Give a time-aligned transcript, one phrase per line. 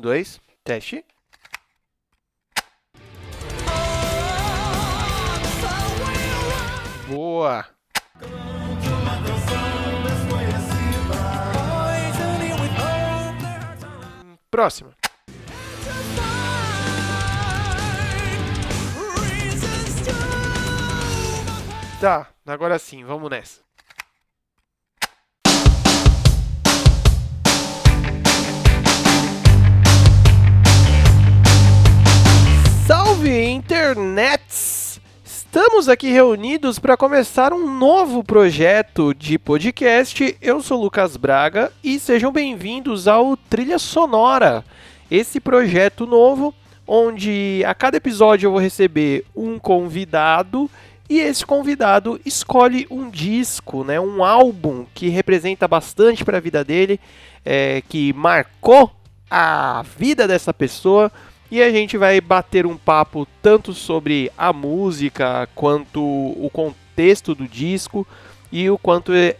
[0.00, 1.04] Dois, teste.
[7.06, 7.66] Boa!
[14.50, 14.96] Próxima.
[22.00, 23.69] Tá, agora sim, vamos nessa.
[33.20, 34.98] Salve internets!
[35.22, 40.38] Estamos aqui reunidos para começar um novo projeto de podcast.
[40.40, 44.64] Eu sou Lucas Braga e sejam bem-vindos ao Trilha Sonora,
[45.10, 46.54] esse projeto novo
[46.88, 50.70] onde a cada episódio eu vou receber um convidado
[51.06, 56.64] e esse convidado escolhe um disco, né, um álbum que representa bastante para a vida
[56.64, 56.98] dele,
[57.44, 58.90] é, que marcou
[59.30, 61.12] a vida dessa pessoa
[61.50, 67.48] e a gente vai bater um papo tanto sobre a música quanto o contexto do
[67.48, 68.06] disco
[68.52, 69.36] e o quanto é,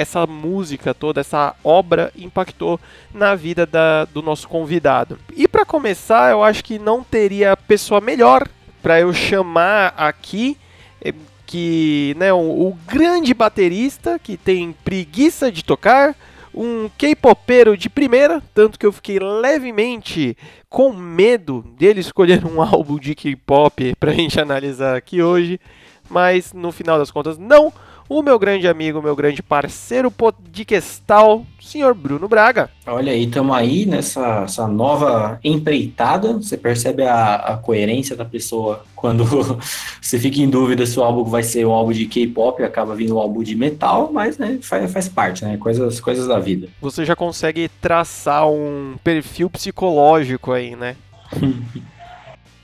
[0.00, 2.80] essa música toda, essa obra impactou
[3.12, 5.18] na vida da, do nosso convidado.
[5.36, 8.48] E para começar, eu acho que não teria pessoa melhor
[8.82, 10.56] para eu chamar aqui
[11.00, 11.12] é,
[11.46, 16.14] que né, o, o grande baterista que tem preguiça de tocar,
[16.54, 20.36] um K-popeiro de primeira, tanto que eu fiquei levemente
[20.68, 25.60] com medo dele escolher um álbum de K-pop pra gente analisar aqui hoje,
[26.08, 27.72] mas no final das contas não
[28.08, 32.70] o meu grande amigo, meu grande parceiro podcastal, senhor Bruno Braga.
[32.86, 36.34] Olha aí, estamos aí nessa nova empreitada.
[36.34, 39.24] Você percebe a, a, coerência da pessoa quando
[40.00, 42.94] você fica em dúvida se o álbum vai ser um álbum de K-pop e acaba
[42.94, 45.56] vindo um álbum de metal, mas né, faz, faz parte, né?
[45.56, 46.68] Coisas, coisas da vida.
[46.80, 50.96] Você já consegue traçar um perfil psicológico aí, né?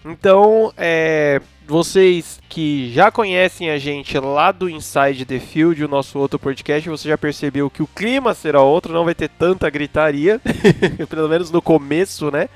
[0.05, 1.41] então, é
[1.71, 6.89] vocês que já conhecem a gente lá do Inside the Field, o nosso outro podcast,
[6.89, 10.41] você já percebeu que o clima será outro, não vai ter tanta gritaria,
[11.09, 12.49] pelo menos no começo, né?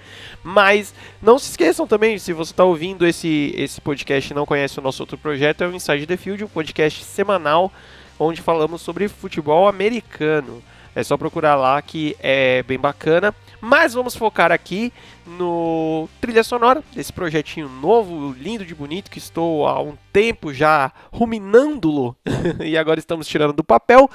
[0.43, 4.81] Mas não se esqueçam também, se você está ouvindo esse, esse podcast e não conhece
[4.81, 7.72] o nosso outro projeto, é o Inside the Field, um podcast semanal
[8.19, 10.60] onde falamos sobre futebol americano.
[10.93, 13.33] É só procurar lá que é bem bacana.
[13.65, 14.93] Mas vamos focar aqui
[15.27, 20.93] no trilha sonora desse projetinho novo, lindo de bonito, que estou há um tempo já
[21.11, 22.15] ruminando-lo
[22.63, 24.11] e agora estamos tirando do papel.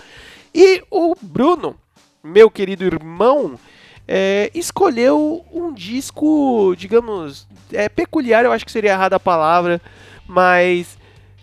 [0.54, 1.76] E o Bruno,
[2.24, 3.60] meu querido irmão,
[4.08, 9.82] é, escolheu um disco, digamos, é peculiar, eu acho que seria errada a palavra,
[10.28, 10.96] mas,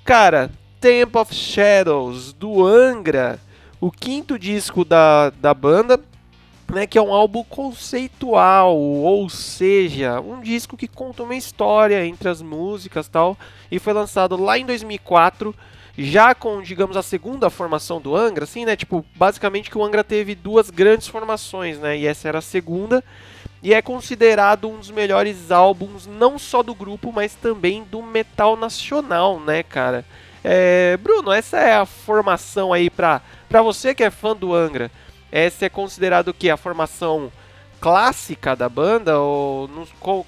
[0.05, 3.41] cara, Temple of Shadows, do Angra,
[3.81, 6.01] o quinto disco da, da banda,
[6.73, 12.29] né, que é um álbum conceitual, ou seja, um disco que conta uma história entre
[12.29, 13.37] as músicas tal,
[13.71, 15.55] e foi lançado lá em 2004,
[15.97, 20.05] já com, digamos, a segunda formação do Angra, assim, né, tipo, basicamente que o Angra
[20.05, 23.03] teve duas grandes formações, né, e essa era a segunda,
[23.63, 28.57] e é considerado um dos melhores álbuns, não só do grupo, mas também do metal
[28.57, 30.05] nacional, né, cara.
[30.45, 34.91] É, Bruno, essa é a formação aí pra, pra você que é fã do Angra,
[35.31, 37.31] essa é considerado que a formação
[37.81, 39.69] clássica da banda ou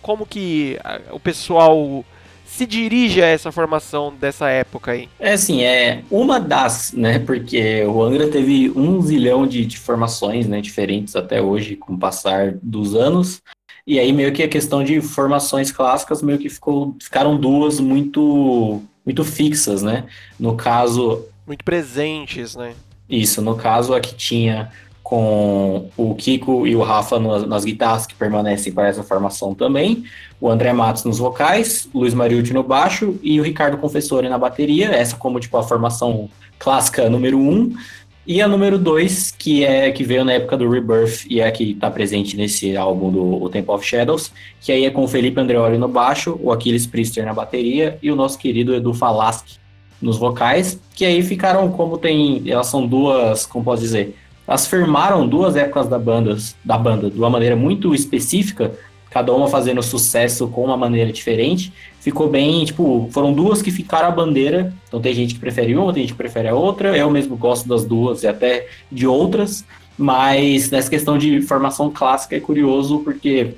[0.02, 0.78] como que
[1.10, 2.04] o pessoal
[2.44, 5.08] se dirige a essa formação dessa época aí?
[5.20, 7.18] É assim, é uma das, né?
[7.18, 10.60] Porque o Angra teve um zilhão de, de formações, né?
[10.60, 13.42] Diferentes até hoje, com o passar dos anos.
[13.86, 18.82] E aí meio que a questão de formações clássicas meio que ficou, ficaram duas muito
[19.04, 20.04] muito fixas, né?
[20.38, 22.74] No caso, muito presentes, né?
[23.08, 24.70] Isso, no caso a que tinha
[25.08, 30.04] com o Kiko e o Rafa nas, nas guitarras, que permanecem para essa formação também,
[30.38, 34.90] o André Matos nos vocais, Luiz Mariucci no baixo e o Ricardo Confessori na bateria,
[34.90, 37.74] essa como tipo a formação clássica número um,
[38.26, 41.50] e a número dois, que é que veio na época do Rebirth e é a
[41.50, 44.30] que está presente nesse álbum do o Temple of Shadows,
[44.60, 48.10] que aí é com o Felipe Andreoli no baixo, o Aquiles Priester na bateria e
[48.10, 49.58] o nosso querido Edu Falaschi
[50.02, 54.14] nos vocais, que aí ficaram como tem, elas são duas, como posso dizer,
[54.48, 56.34] elas firmaram duas épocas da banda,
[56.64, 58.72] da banda de uma maneira muito específica,
[59.10, 61.70] cada uma fazendo sucesso com uma maneira diferente.
[62.00, 64.72] Ficou bem, tipo, foram duas que ficaram a bandeira.
[64.88, 66.96] Então tem gente que prefere uma, tem gente que prefere a outra.
[66.96, 69.66] Eu mesmo gosto das duas e até de outras.
[69.98, 73.54] Mas nessa questão de formação clássica é curioso porque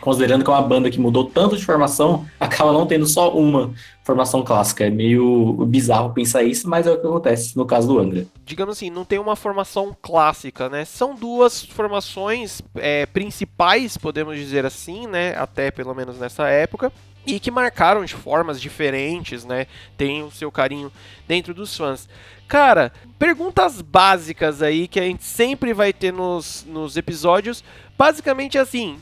[0.00, 3.72] considerando que é uma banda que mudou tanto de formação, acaba não tendo só uma
[4.02, 4.86] formação clássica.
[4.86, 8.26] É meio bizarro pensar isso, mas é o que acontece no caso do Angra.
[8.44, 10.84] Digamos assim, não tem uma formação clássica, né?
[10.84, 15.36] São duas formações é, principais, podemos dizer assim, né?
[15.36, 16.92] Até pelo menos nessa época.
[17.26, 19.66] E que marcaram de formas diferentes, né?
[19.96, 20.92] Tem o seu carinho
[21.26, 22.08] dentro dos fãs.
[22.46, 27.64] Cara, perguntas básicas aí que a gente sempre vai ter nos, nos episódios.
[27.98, 28.98] Basicamente assim,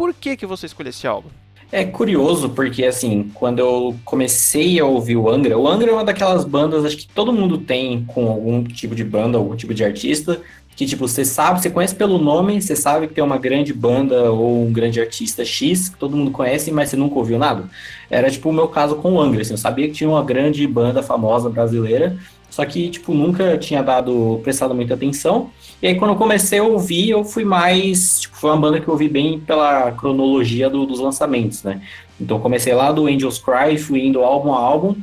[0.00, 1.28] por que, que você escolheu esse álbum?
[1.70, 6.02] É curioso, porque assim, quando eu comecei a ouvir o Angra, o Angra é uma
[6.02, 9.84] daquelas bandas, acho que todo mundo tem com algum tipo de banda, algum tipo de
[9.84, 10.40] artista,
[10.74, 14.32] que tipo, você sabe, você conhece pelo nome, você sabe que tem uma grande banda
[14.32, 17.68] ou um grande artista X, que todo mundo conhece, mas você nunca ouviu nada.
[18.08, 20.66] Era tipo o meu caso com o Angra, assim, eu sabia que tinha uma grande
[20.66, 22.16] banda famosa brasileira,
[22.48, 25.50] só que tipo, nunca tinha dado, prestado muita atenção.
[25.82, 28.20] E aí, quando eu comecei a ouvir, eu fui mais.
[28.20, 31.80] Tipo, foi uma banda que eu ouvi bem pela cronologia do, dos lançamentos, né?
[32.20, 34.94] Então, eu comecei lá do Angels Cry, fui indo álbum a álbum.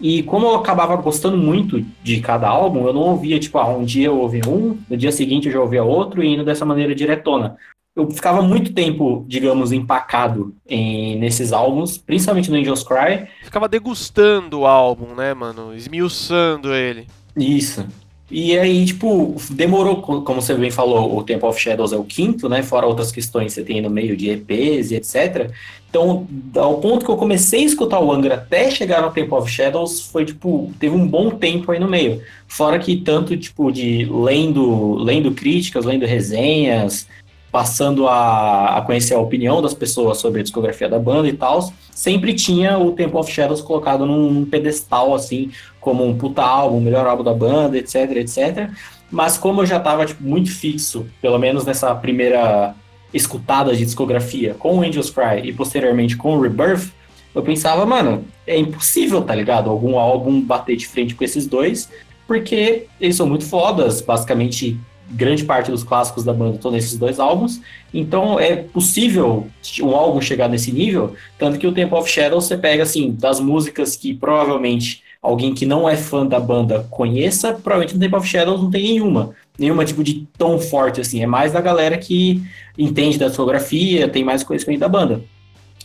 [0.00, 3.84] E como eu acabava gostando muito de cada álbum, eu não ouvia, tipo, ah, um
[3.84, 6.94] dia eu ouvi um, no dia seguinte eu já ouvia outro, e indo dessa maneira
[6.94, 7.56] diretona.
[7.96, 13.28] Eu ficava muito tempo, digamos, empacado em, nesses álbuns, principalmente no Angels Cry.
[13.44, 15.72] Ficava degustando o álbum, né, mano?
[15.72, 17.06] Esmiuçando ele.
[17.36, 17.86] Isso.
[18.30, 22.48] E aí, tipo, demorou, como você bem falou, o Temple of Shadows é o quinto,
[22.48, 22.62] né?
[22.62, 25.50] Fora outras questões que você tem no meio de EPs e etc.
[25.90, 26.26] Então,
[26.56, 30.00] ao ponto que eu comecei a escutar o Angra até chegar no Temple of Shadows,
[30.00, 32.22] foi, tipo, teve um bom tempo aí no meio.
[32.48, 37.06] Fora que tanto, tipo, de lendo, lendo críticas, lendo resenhas,
[37.54, 41.72] passando a, a conhecer a opinião das pessoas sobre a discografia da banda e tal,
[41.92, 45.52] sempre tinha o Temple of Shadows colocado num, num pedestal, assim,
[45.84, 48.70] como um puta álbum, melhor álbum da banda, etc, etc.
[49.10, 52.74] Mas como eu já estava tipo, muito fixo, pelo menos nessa primeira
[53.12, 56.90] escutada de discografia com o Angels Cry e posteriormente com o Rebirth,
[57.34, 59.68] eu pensava, mano, é impossível, tá ligado?
[59.68, 61.90] Algum álbum bater de frente com esses dois,
[62.26, 64.80] porque eles são muito fodas, basicamente
[65.10, 67.60] grande parte dos clássicos da banda estão nesses dois álbuns,
[67.92, 69.46] então é possível
[69.82, 73.38] um álbum chegar nesse nível, tanto que o Temple of Shadows você pega assim, das
[73.38, 78.28] músicas que provavelmente alguém que não é fã da banda conheça, provavelmente no Temple of
[78.28, 82.42] Shadows não tem nenhuma, nenhuma tipo de tão forte assim, é mais da galera que
[82.76, 85.22] entende da discografia, tem mais conhecimento da banda.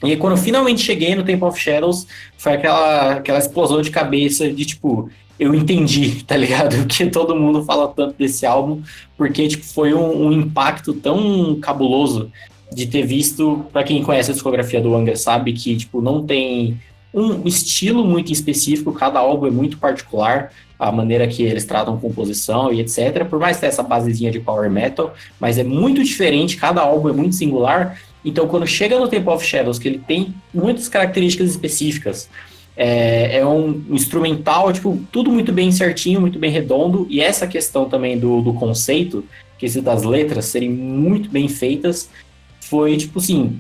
[0.04, 2.06] E quando eu finalmente cheguei no Temple of Shadows,
[2.38, 5.10] foi aquela, aquela explosão de cabeça de tipo,
[5.40, 6.76] eu entendi, tá ligado?
[6.88, 8.82] Que todo mundo fala tanto desse álbum,
[9.18, 12.30] porque tipo, foi um, um impacto tão cabuloso
[12.74, 16.78] de ter visto, para quem conhece a discografia do Angra sabe que tipo não tem
[17.14, 22.72] um estilo muito específico, cada álbum é muito particular, a maneira que eles tratam composição
[22.72, 23.26] e etc.
[23.26, 27.14] Por mais ter essa basezinha de power metal, mas é muito diferente, cada álbum é
[27.14, 28.00] muito singular.
[28.24, 32.30] Então, quando chega no Temple of Shadows, que ele tem muitas características específicas,
[32.78, 37.90] é, é um instrumental, tipo, tudo muito bem certinho, muito bem redondo, e essa questão
[37.90, 39.26] também do, do conceito,
[39.58, 42.10] que é das letras serem muito bem feitas,
[42.62, 43.60] foi, tipo assim,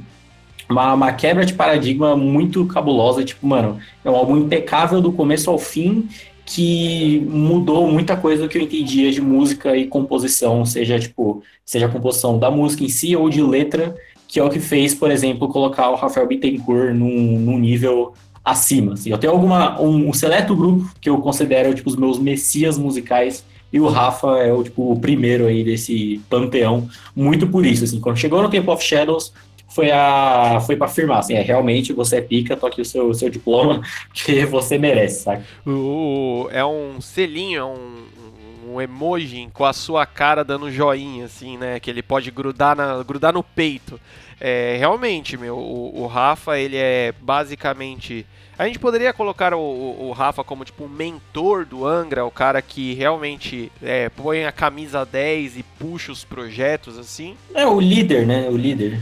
[0.69, 5.49] uma, uma quebra de paradigma muito cabulosa, tipo, mano, é um álbum impecável do começo
[5.49, 6.07] ao fim,
[6.45, 11.85] que mudou muita coisa do que eu entendia de música e composição, seja, tipo, seja
[11.85, 13.95] a composição da música em si ou de letra,
[14.27, 18.13] que é o que fez, por exemplo, colocar o Rafael Bittencourt num, num nível
[18.43, 18.93] acima.
[18.93, 19.11] Assim.
[19.11, 23.43] Eu tenho alguma, um, um, seleto grupo que eu considero tipo, os meus messias musicais
[23.71, 27.83] e o Rafa é o, tipo, o primeiro aí desse panteão, muito por isso.
[27.83, 27.99] Assim.
[27.99, 29.31] Quando chegou no Temple of Shadows,
[29.69, 33.29] foi a foi para afirmar assim, é realmente você é pica, toque o seu, seu
[33.29, 33.81] diploma
[34.13, 35.29] que você merece?
[35.65, 41.57] O, é um selinho, é um, um emoji com a sua cara dando joinha assim,
[41.57, 43.99] né, que ele pode grudar na grudar no peito.
[44.41, 48.25] É, realmente, meu, o, o Rafa, ele é basicamente
[48.59, 52.29] a gente poderia colocar o, o, o, Rafa como tipo um mentor do Angra, o
[52.29, 57.37] cara que realmente é, põe a camisa 10 e puxa os projetos assim.
[57.55, 58.49] É o líder, né?
[58.49, 58.99] O líder.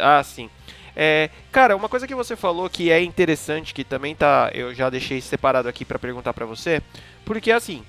[0.00, 0.48] Ah, sim.
[0.94, 4.88] É, cara, uma coisa que você falou que é interessante, que também tá, eu já
[4.88, 6.80] deixei separado aqui para perguntar para você,
[7.24, 7.82] porque assim,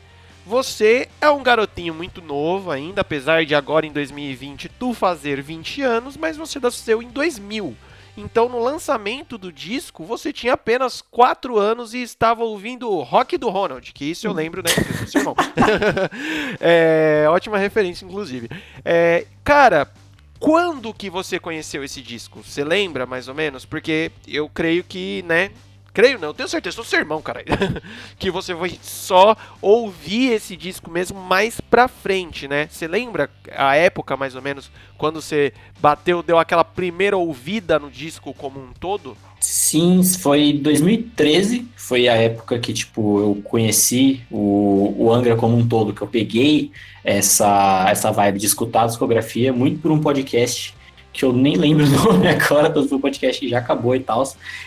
[0.44, 5.84] você é um garotinho muito novo ainda, apesar de agora em 2020 tu fazer 20
[5.84, 7.76] anos, mas você nasceu em 2000.
[8.16, 13.50] Então, no lançamento do disco, você tinha apenas 4 anos e estava ouvindo Rock do
[13.50, 14.70] Ronald, que isso eu lembro, né?
[15.08, 15.36] Seu irmão.
[16.62, 18.50] é, ótima referência, inclusive.
[18.86, 19.92] É, cara,
[20.40, 22.44] quando que você conheceu esse disco?
[22.44, 23.66] Você lembra, mais ou menos?
[23.66, 25.50] Porque eu creio que, né,
[25.94, 27.46] creio não, tenho certeza, sou seu irmão, caralho.
[28.18, 32.68] que você vai só ouvir esse disco mesmo mais pra frente, né?
[32.70, 37.92] Você lembra a época, mais ou menos, quando você bateu, deu aquela primeira ouvida no
[37.92, 39.16] disco como um todo?
[39.40, 45.68] Sim, foi 2013, foi a época que, tipo, eu conheci o, o Angra como um
[45.68, 46.72] todo, que eu peguei
[47.04, 50.74] essa, essa vibe de escutar a discografia muito por um podcast
[51.14, 54.24] que eu nem lembro o nome agora do podcast que já acabou e tal,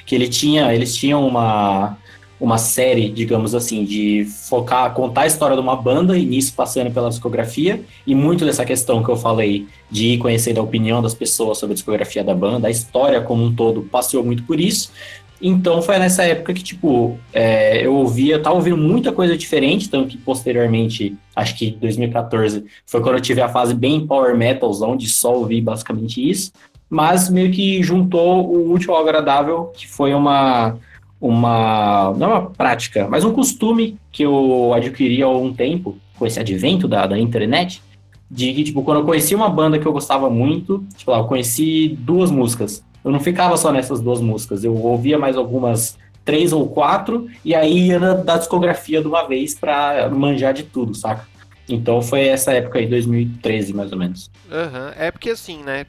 [0.06, 1.98] que ele tinha, eles tinham uma
[2.38, 6.90] uma série, digamos assim, de focar, contar a história de uma banda e nisso passando
[6.90, 11.14] pela discografia e muito dessa questão que eu falei de ir conhecendo a opinião das
[11.14, 14.92] pessoas sobre a discografia da banda, a história como um todo passeou muito por isso.
[15.40, 19.88] Então foi nessa época que, tipo, é, eu ouvia, eu tava ouvindo muita coisa diferente,
[19.88, 24.70] tanto que posteriormente, acho que 2014, foi quando eu tive a fase bem power metal,
[24.82, 26.52] onde só ouvi basicamente isso,
[26.88, 30.78] mas meio que juntou o útil ao agradável, que foi uma,
[31.20, 36.26] uma, não é uma prática, mas um costume que eu adquiri há algum tempo, com
[36.26, 37.82] esse advento da, da internet,
[38.30, 41.24] de que, tipo, quando eu conheci uma banda que eu gostava muito, tipo, lá, eu
[41.24, 46.52] conheci duas músicas, eu não ficava só nessas duas músicas, eu ouvia mais algumas três
[46.52, 51.24] ou quatro, e aí ia da discografia de uma vez pra manjar de tudo, saca?
[51.68, 54.28] Então foi essa época aí, 2013, mais ou menos.
[54.50, 54.90] Uhum.
[54.96, 55.86] É porque assim, né?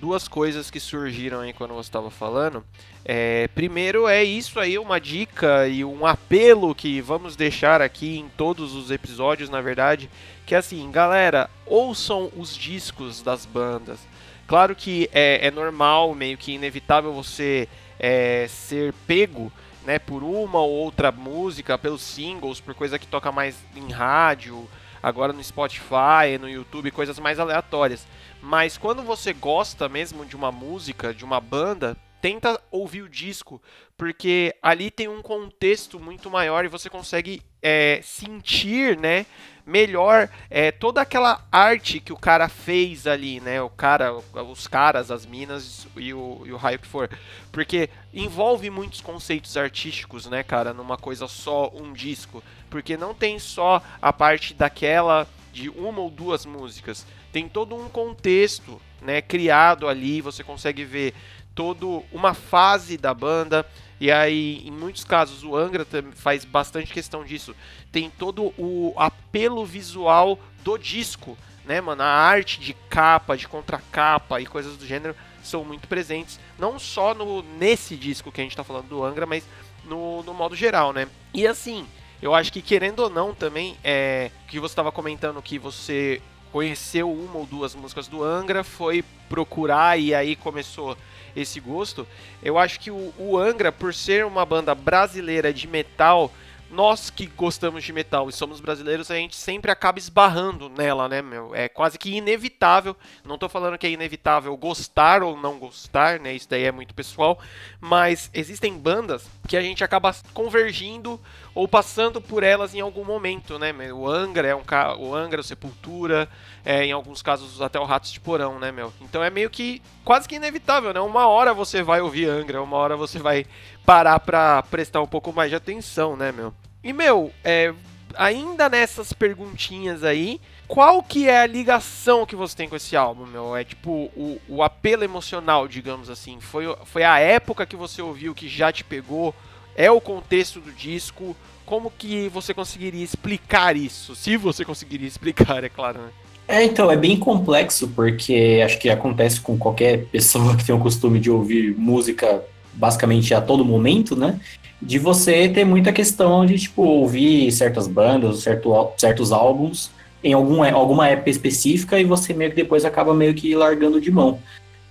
[0.00, 2.64] Duas coisas que surgiram aí quando você estava falando.
[3.04, 8.28] É, primeiro é isso aí, uma dica e um apelo que vamos deixar aqui em
[8.38, 10.08] todos os episódios, na verdade,
[10.46, 13.98] que assim, galera, ouçam os discos das bandas.
[14.46, 19.50] Claro que é, é normal, meio que inevitável você é, ser pego
[19.84, 24.68] né, por uma ou outra música, pelos singles, por coisa que toca mais em rádio,
[25.02, 28.06] agora no Spotify, no YouTube, coisas mais aleatórias.
[28.42, 33.60] Mas quando você gosta mesmo de uma música, de uma banda, tenta ouvir o disco,
[33.98, 39.26] porque ali tem um contexto muito maior e você consegue é, sentir, né,
[39.66, 45.10] melhor é, toda aquela arte que o cara fez ali, né, o cara, os caras,
[45.10, 47.10] as minas e o, e o raio que for,
[47.52, 53.38] porque envolve muitos conceitos artísticos, né, cara, numa coisa só, um disco, porque não tem
[53.38, 59.86] só a parte daquela de uma ou duas músicas, tem todo um contexto, né, criado
[59.86, 61.12] ali, você consegue ver
[61.54, 63.66] todo uma fase da banda.
[64.00, 67.54] E aí, em muitos casos, o Angra faz bastante questão disso.
[67.92, 72.02] Tem todo o apelo visual do disco, né, mano?
[72.02, 76.40] A arte de capa, de contracapa e coisas do gênero são muito presentes.
[76.58, 79.44] Não só no, nesse disco que a gente tá falando do Angra, mas
[79.84, 81.08] no, no modo geral, né?
[81.32, 81.86] E assim,
[82.20, 86.20] eu acho que querendo ou não também, é que você estava comentando que você
[86.50, 90.96] conheceu uma ou duas músicas do Angra, foi procurar e aí começou
[91.34, 92.06] esse gosto.
[92.42, 96.30] Eu acho que o, o Angra, por ser uma banda brasileira de metal,
[96.74, 101.22] nós que gostamos de metal e somos brasileiros, a gente sempre acaba esbarrando nela, né,
[101.22, 101.54] meu?
[101.54, 102.96] É quase que inevitável.
[103.24, 106.34] Não tô falando que é inevitável gostar ou não gostar, né?
[106.34, 107.38] Isso daí é muito pessoal.
[107.80, 111.20] Mas existem bandas que a gente acaba convergindo
[111.54, 113.72] ou passando por elas em algum momento, né?
[113.92, 114.96] O Angra é um ca...
[114.96, 116.28] o Angra, o Sepultura,
[116.64, 118.92] é, em alguns casos até o Ratos de Porão, né, meu?
[119.00, 121.00] Então é meio que quase que inevitável, né?
[121.00, 123.46] Uma hora você vai ouvir Angra, uma hora você vai
[123.86, 126.52] parar pra prestar um pouco mais de atenção, né, meu?
[126.82, 127.72] E, meu, é,
[128.16, 133.26] ainda nessas perguntinhas aí, qual que é a ligação que você tem com esse álbum,
[133.26, 133.56] meu?
[133.56, 136.40] É tipo o, o apelo emocional, digamos assim.
[136.40, 139.34] Foi, foi a época que você ouviu que já te pegou?
[139.76, 141.36] É o contexto do disco?
[141.66, 144.14] Como que você conseguiria explicar isso?
[144.14, 146.08] Se você conseguiria explicar, é claro, né?
[146.46, 150.78] É, então, é bem complexo, porque acho que acontece com qualquer pessoa que tem o
[150.78, 152.42] costume de ouvir música
[152.74, 154.38] basicamente a todo momento, né?
[154.80, 159.90] De você ter muita questão de, tipo, ouvir certas bandas, certo, certos álbuns
[160.22, 164.10] em algum, alguma época específica e você meio que depois acaba meio que largando de
[164.10, 164.38] mão.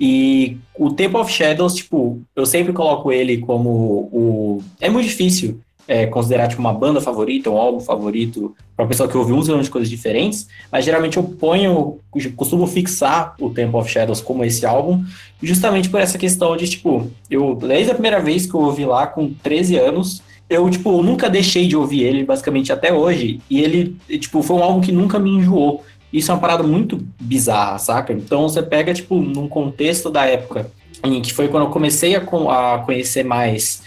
[0.06, 3.70] E o Temple of Shadows, tipo, eu sempre coloco ele como
[4.12, 4.62] o.
[4.82, 9.16] É muito difícil é, considerar tipo, uma banda favorita, um álbum favorito, para pessoa que
[9.16, 12.00] ouve um zilhão de coisas diferentes, mas geralmente eu ponho,
[12.36, 15.06] costumo fixar o Temple of Shadows como esse álbum,
[15.42, 19.08] justamente por essa questão de, tipo, eu, desde a primeira vez que eu ouvi lá,
[19.08, 23.96] com 13 anos, eu, tipo, nunca deixei de ouvir ele, basicamente, até hoje, e ele,
[24.20, 25.82] tipo, foi um álbum que nunca me enjoou.
[26.14, 28.14] Isso é uma parada muito bizarra, saca?
[28.14, 30.70] Então você pega, tipo, num contexto da época,
[31.04, 33.82] em que foi quando eu comecei a, a conhecer mais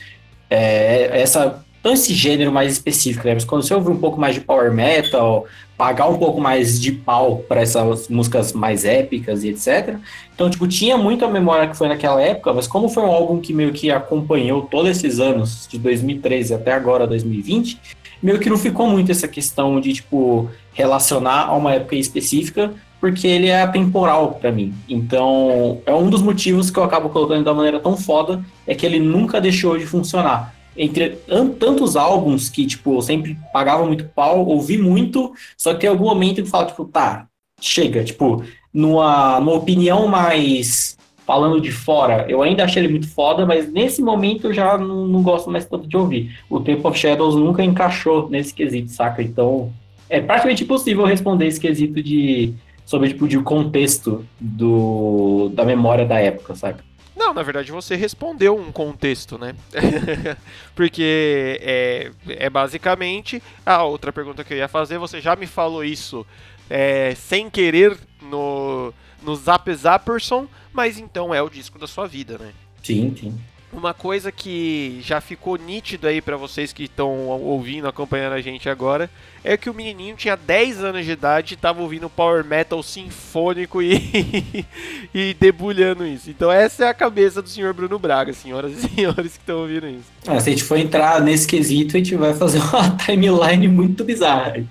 [0.50, 3.34] é, essa não esse gênero mais específico, né?
[3.34, 5.46] Mas quando você ouvir um pouco mais de power metal,
[5.78, 9.96] pagar um pouco mais de pau para essas músicas mais épicas e etc.
[10.34, 13.40] Então, tipo, tinha muito a memória que foi naquela época, mas como foi um álbum
[13.40, 17.78] que meio que acompanhou todos esses anos, de 2013 até agora, 2020,
[18.20, 23.26] meio que não ficou muito essa questão de, tipo, relacionar a uma época específica, porque
[23.26, 24.74] ele é atemporal para mim.
[24.88, 28.84] Então, é um dos motivos que eu acabo colocando da maneira tão foda, é que
[28.84, 30.54] ele nunca deixou de funcionar.
[30.76, 31.18] Entre
[31.58, 36.04] tantos álbuns que, tipo, eu sempre pagava muito pau, ouvi muito, só que tem algum
[36.04, 37.26] momento que fala, tipo, tá,
[37.58, 40.94] chega, tipo, numa, numa opinião mais
[41.26, 45.08] falando de fora, eu ainda achei ele muito foda, mas nesse momento eu já não,
[45.08, 46.38] não gosto mais tanto de ouvir.
[46.48, 49.22] O Temple of Shadows nunca encaixou nesse quesito, saca?
[49.22, 49.72] Então,
[50.08, 56.18] é praticamente impossível responder esse quesito de sobre tipo de contexto do da memória da
[56.18, 56.84] época, saca?
[57.16, 59.54] Não, na verdade você respondeu um contexto, né?
[60.76, 64.98] Porque é, é basicamente a outra pergunta que eu ia fazer.
[64.98, 66.26] Você já me falou isso
[66.68, 72.36] é, sem querer no, no Zap Zapperson, mas então é o disco da sua vida,
[72.38, 72.52] né?
[72.82, 73.34] Sim, sim.
[73.72, 78.68] Uma coisa que já ficou nítido aí para vocês que estão ouvindo, acompanhando a gente
[78.68, 79.10] agora,
[79.42, 83.82] é que o menininho tinha 10 anos de idade e tava ouvindo power metal sinfônico
[83.82, 84.64] e,
[85.12, 86.30] e debulhando isso.
[86.30, 89.88] Então essa é a cabeça do senhor Bruno Braga, senhoras e senhores que estão ouvindo
[89.88, 90.10] isso.
[90.26, 94.04] Ah, se a gente for entrar nesse quesito, a gente vai fazer uma timeline muito
[94.04, 94.64] bizarra.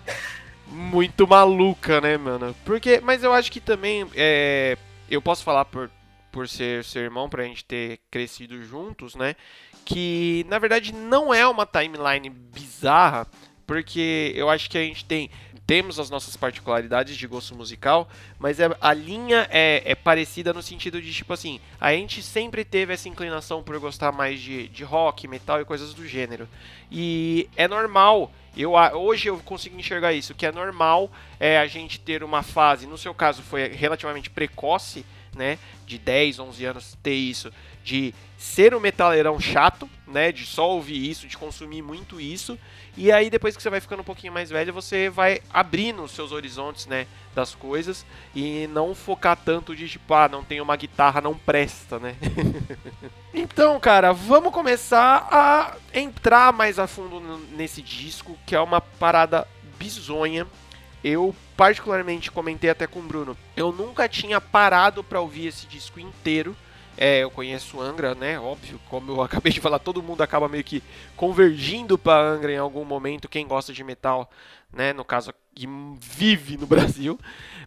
[0.69, 2.55] Muito maluca, né, mano?
[2.65, 4.77] Porque, mas eu acho que também é,
[5.09, 5.89] eu posso falar por
[6.36, 9.38] por ser seu irmão, pra gente ter crescido juntos, né?
[9.86, 13.25] Que na verdade não é uma timeline bizarra,
[13.65, 15.32] porque eu acho que a gente tem
[15.65, 20.62] temos as nossas particularidades de gosto musical, mas é, a linha é, é, parecida no
[20.62, 24.84] sentido de, tipo assim, a gente sempre teve essa inclinação por gostar mais de, de
[24.84, 26.48] rock, metal e coisas do gênero.
[26.92, 32.00] E é normal, eu, hoje eu consigo enxergar isso, que é normal é, a gente
[32.00, 35.04] ter uma fase, no seu caso foi relativamente precoce,
[35.36, 37.51] né, de 10, 11 anos ter isso,
[37.84, 42.58] de ser um metaleirão chato, né, de só ouvir isso, de consumir muito isso,
[42.98, 46.12] e aí depois que você vai ficando um pouquinho mais velho, você vai abrindo os
[46.12, 50.75] seus horizontes, né, das coisas e não focar tanto de tipo, ah, não tem uma
[50.75, 52.15] guitarra, não presta, né?
[53.34, 57.20] então, cara, vamos começar a entrar mais a fundo
[57.51, 59.46] nesse disco, que é uma parada
[59.77, 60.48] bizonha
[61.05, 65.99] eu particularmente comentei até com o Bruno, eu nunca tinha parado para ouvir esse disco
[65.99, 66.56] inteiro.
[66.97, 68.39] É, eu conheço Angra, né?
[68.39, 70.82] Óbvio, como eu acabei de falar, todo mundo acaba meio que
[71.15, 74.32] convergindo para Angra em algum momento, quem gosta de metal,
[74.73, 74.93] né?
[74.93, 75.69] No caso, que
[76.01, 77.19] vive no Brasil.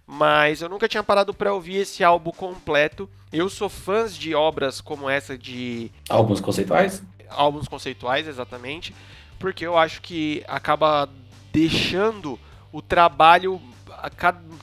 [0.04, 3.08] Mas eu nunca tinha parado para ouvir esse álbum completo.
[3.32, 5.92] Eu sou fã de obras como essa de.
[6.08, 7.04] Álbuns conceituais?
[7.28, 8.92] Álbuns conceituais, exatamente.
[9.38, 11.08] Porque eu acho que acaba
[11.52, 12.36] deixando
[12.72, 13.60] o trabalho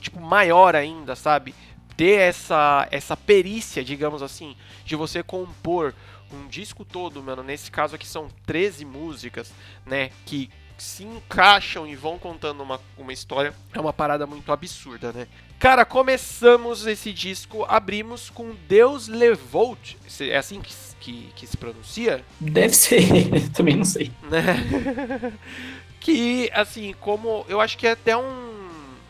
[0.00, 1.54] tipo maior ainda, sabe?
[1.96, 5.94] Ter essa essa perícia, digamos assim, de você compor
[6.32, 7.42] um disco todo, mano.
[7.42, 9.52] Nesse caso aqui são 13 músicas,
[9.84, 15.12] né, que se encaixam e vão contando uma, uma história, é uma parada muito absurda,
[15.12, 15.26] né?
[15.58, 19.78] Cara, começamos esse disco, abrimos com Deus levou
[20.20, 22.22] É assim que, que, que se pronuncia?
[22.38, 24.12] Deve ser, também não sei.
[24.30, 25.32] Né?
[26.06, 28.22] Que, assim, como eu acho que é até um,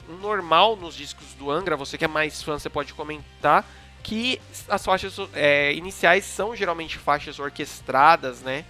[0.08, 3.68] um normal nos discos do Angra, você que é mais fã, você pode comentar
[4.02, 8.64] que as faixas é, iniciais são geralmente faixas orquestradas, né?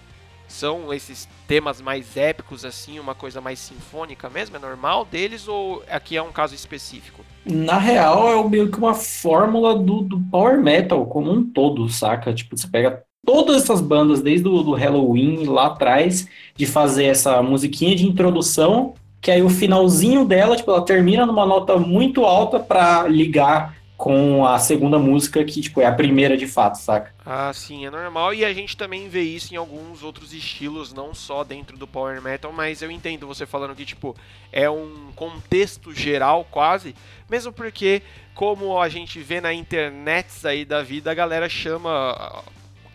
[0.49, 4.57] São esses temas mais épicos, assim, uma coisa mais sinfônica mesmo?
[4.57, 7.25] É normal deles ou aqui é um caso específico?
[7.45, 12.35] Na real, é meio que uma fórmula do, do power metal como um todo, saca?
[12.35, 17.43] Tipo, você pega todas essas bandas, desde o do Halloween lá atrás, de fazer essa
[17.43, 22.61] musiquinha de introdução, que aí o finalzinho dela, tipo, ela termina numa nota muito alta
[22.61, 27.12] para ligar com a segunda música, que, tipo, é a primeira de fato, saca?
[27.25, 28.35] Ah, sim, é normal.
[28.35, 32.21] E a gente também vê isso em alguns outros estilos, não só dentro do Power
[32.21, 34.15] Metal, mas eu entendo você falando que, tipo,
[34.53, 36.95] é um contexto geral quase,
[37.29, 38.03] mesmo porque,
[38.35, 42.45] como a gente vê na internet aí da vida, a galera chama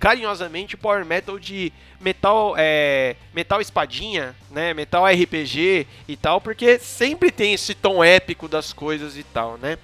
[0.02, 4.74] carinhosamente power metal de metal é, metal espadinha, né?
[4.74, 9.78] Metal RPG e tal, porque sempre tem esse tom épico das coisas e tal, né?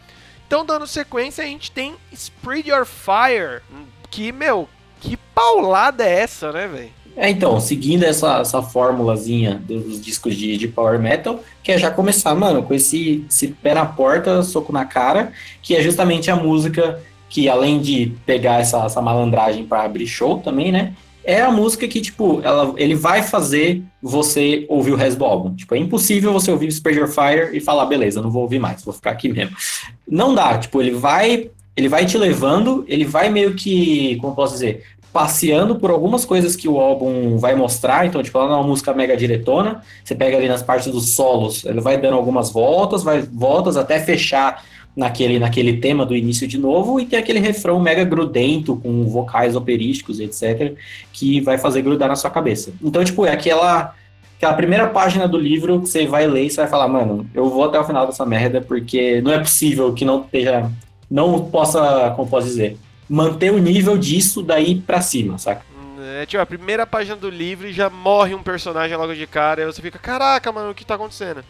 [0.47, 3.61] Então, dando sequência, a gente tem Spread Your Fire,
[4.09, 4.67] que, meu,
[4.99, 6.89] que paulada é essa, né, velho?
[7.15, 11.91] É, então, seguindo essa, essa formulazinha dos discos de, de power metal, que é já
[11.91, 16.35] começar, mano, com esse, esse pé na porta, soco na cara, que é justamente a
[16.35, 20.93] música que além de pegar essa, essa malandragem para abrir show também, né?
[21.27, 25.53] é a música que, tipo, ela, ele vai fazer você ouvir o resto do álbum.
[25.53, 28.93] Tipo, é impossível você ouvir Spade Fire e falar, beleza, não vou ouvir mais, vou
[28.93, 29.53] ficar aqui mesmo.
[30.07, 34.53] Não dá, tipo, ele vai, ele vai te levando, ele vai meio que, como posso
[34.53, 38.05] dizer, passeando por algumas coisas que o álbum vai mostrar.
[38.05, 39.81] Então, tipo, ela não é uma música mega diretona.
[40.05, 43.99] Você pega ali nas partes dos solos, ele vai dando algumas voltas, vai voltas até
[43.99, 44.63] fechar
[44.97, 49.55] naquele, naquele tema do início de novo, e tem aquele refrão mega grudento, com vocais
[49.55, 50.73] operísticos, etc.,
[51.13, 52.73] que vai fazer grudar na sua cabeça.
[52.81, 53.93] Então, tipo, é aquela,
[54.35, 57.47] aquela primeira página do livro que você vai ler e você vai falar, mano, eu
[57.47, 60.67] vou até o final dessa merda, porque não é possível que não esteja.
[61.09, 62.75] Não possa, como posso dizer,
[63.07, 65.61] manter o nível disso daí pra cima, saca?
[66.19, 69.65] É tipo, a primeira página do livro já morre um personagem logo de cara, e
[69.67, 71.43] você fica, caraca, mano, o que tá acontecendo?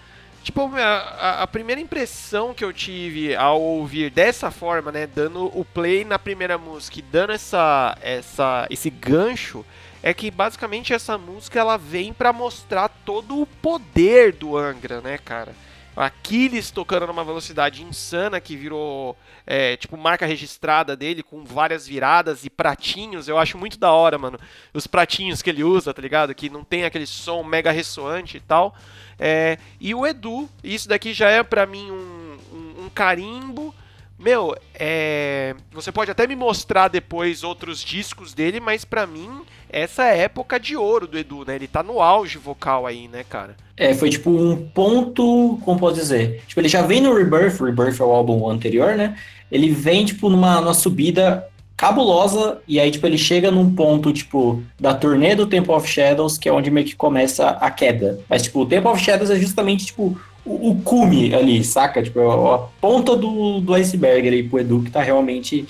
[0.48, 5.66] Tipo, a, a, primeira impressão que eu tive ao ouvir dessa forma, né, dando o
[5.66, 9.66] play na primeira música e dando essa, essa, esse gancho,
[10.02, 15.18] é que basicamente essa música ela vem para mostrar todo o poder do Angra, né,
[15.18, 15.54] cara?
[15.98, 22.46] Aquiles tocando numa velocidade insana que virou é, tipo marca registrada dele com várias viradas
[22.46, 23.28] e pratinhos.
[23.28, 24.40] Eu acho muito da hora, mano.
[24.74, 26.36] Os pratinhos que ele usa, tá ligado?
[26.36, 28.76] Que não tem aquele som mega ressoante e tal.
[29.18, 33.74] É, e o Edu, isso daqui já é para mim um, um, um, carimbo.
[34.20, 40.06] Meu, é, você pode até me mostrar depois outros discos dele, mas para mim essa
[40.06, 41.56] é época de ouro do Edu, né?
[41.56, 43.56] Ele tá no auge vocal aí, né, cara?
[43.76, 46.42] É, foi tipo um ponto, como posso dizer?
[46.48, 49.18] Tipo, ele já vem no Rebirth, Rebirth é o álbum anterior, né?
[49.52, 54.64] Ele vem, tipo, numa, numa subida cabulosa, e aí, tipo, ele chega num ponto, tipo,
[54.80, 58.20] da turnê do Temple of Shadows, que é onde meio que começa a queda.
[58.28, 62.02] Mas, tipo, o Temple of Shadows é justamente, tipo, o, cume ali, saca?
[62.02, 65.66] Tipo, é a ponta do, do iceberg ali pro Edu, que tá realmente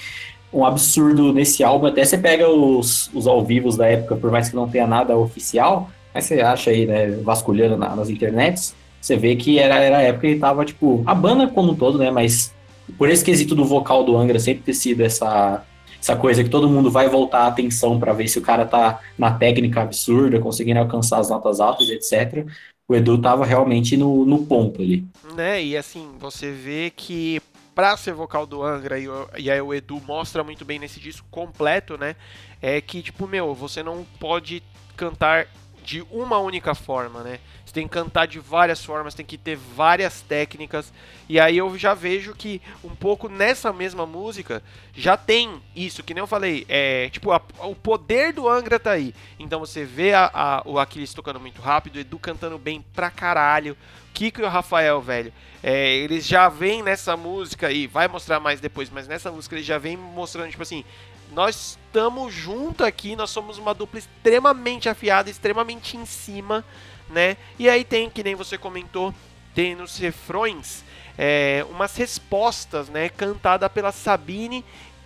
[0.51, 1.87] um absurdo nesse álbum.
[1.87, 5.17] Até você pega os, os ao vivos da época, por mais que não tenha nada
[5.17, 9.97] oficial, mas você acha aí, né, vasculhando na, nas internets, você vê que era, era
[9.97, 12.53] a época que tava, tipo, a banda como um todo, né, mas
[12.97, 15.63] por esse quesito do vocal do Angra sempre ter sido essa
[15.99, 18.99] essa coisa que todo mundo vai voltar a atenção para ver se o cara tá
[19.17, 22.45] na técnica absurda, conseguindo alcançar as notas altas, etc.
[22.89, 25.05] O Edu tava realmente no, no ponto ali.
[25.35, 27.41] Né, e assim, você vê que
[27.75, 29.05] pra ser vocal do Angra, e,
[29.37, 32.15] e aí o Edu mostra muito bem nesse disco completo, né?
[32.61, 34.63] É que, tipo, meu, você não pode
[34.95, 35.47] cantar
[35.87, 37.39] de uma única forma, né?
[37.65, 40.91] Você tem que cantar de várias formas, tem que ter várias técnicas.
[41.29, 44.61] E aí eu já vejo que um pouco nessa mesma música
[44.93, 48.91] já tem isso, que nem eu falei, é tipo, a, o poder do Angra tá
[48.91, 49.15] aí.
[49.39, 53.09] Então você vê a, a, o Aquiles tocando muito rápido, o Edu cantando bem pra
[53.09, 53.77] caralho.
[54.13, 58.59] Kiko e o Rafael, velho, é, eles já vêm nessa música e vai mostrar mais
[58.59, 60.83] depois, mas nessa música eles já vêm mostrando, tipo assim,
[61.31, 66.63] nós estamos juntos aqui, nós somos uma dupla extremamente afiada, extremamente em cima,
[67.09, 67.37] né?
[67.57, 69.13] E aí tem, que nem você comentou,
[69.53, 70.83] tem nos refrões
[71.17, 73.09] é, umas respostas, né?
[73.09, 74.63] Cantada pela Sabine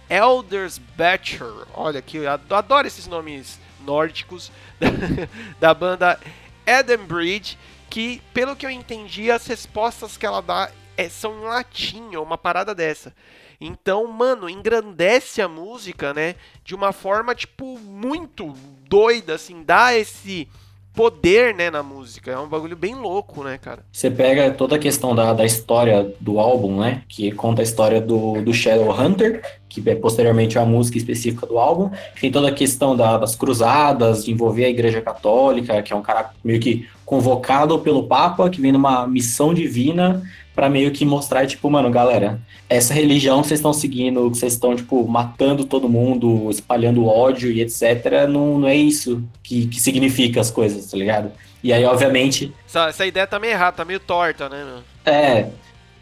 [0.10, 1.66] Elders Batcher.
[1.74, 4.90] Olha que eu adoro esses nomes nórdicos da,
[5.60, 6.20] da banda
[6.66, 7.58] Eden Bridge,
[7.90, 12.24] que pelo que eu entendi as respostas que ela dá é, são em latim, ou
[12.24, 13.14] uma parada dessa.
[13.62, 16.34] Então, mano, engrandece a música, né?
[16.65, 18.54] De uma forma, tipo, muito
[18.89, 20.47] doida, assim, dá esse
[20.93, 22.32] poder, né, na música.
[22.32, 23.86] É um bagulho bem louco, né, cara?
[23.91, 27.04] Você pega toda a questão da, da história do álbum, né?
[27.08, 31.58] Que conta a história do, do Shadow Hunter, que é posteriormente a música específica do
[31.58, 31.91] álbum.
[32.19, 36.02] Tem toda a questão da, das cruzadas, de envolver a Igreja Católica, que é um
[36.02, 40.21] cara meio que convocado pelo Papa, que vem numa missão divina
[40.54, 44.54] para meio que mostrar, tipo, mano, galera, essa religião que vocês estão seguindo, que vocês
[44.54, 49.80] estão, tipo, matando todo mundo, espalhando ódio e etc., não, não é isso que, que
[49.80, 51.32] significa as coisas, tá ligado?
[51.64, 52.52] E aí, obviamente.
[52.68, 55.14] Essa, essa ideia tá meio errada, tá meio torta, né, meu?
[55.14, 55.50] É.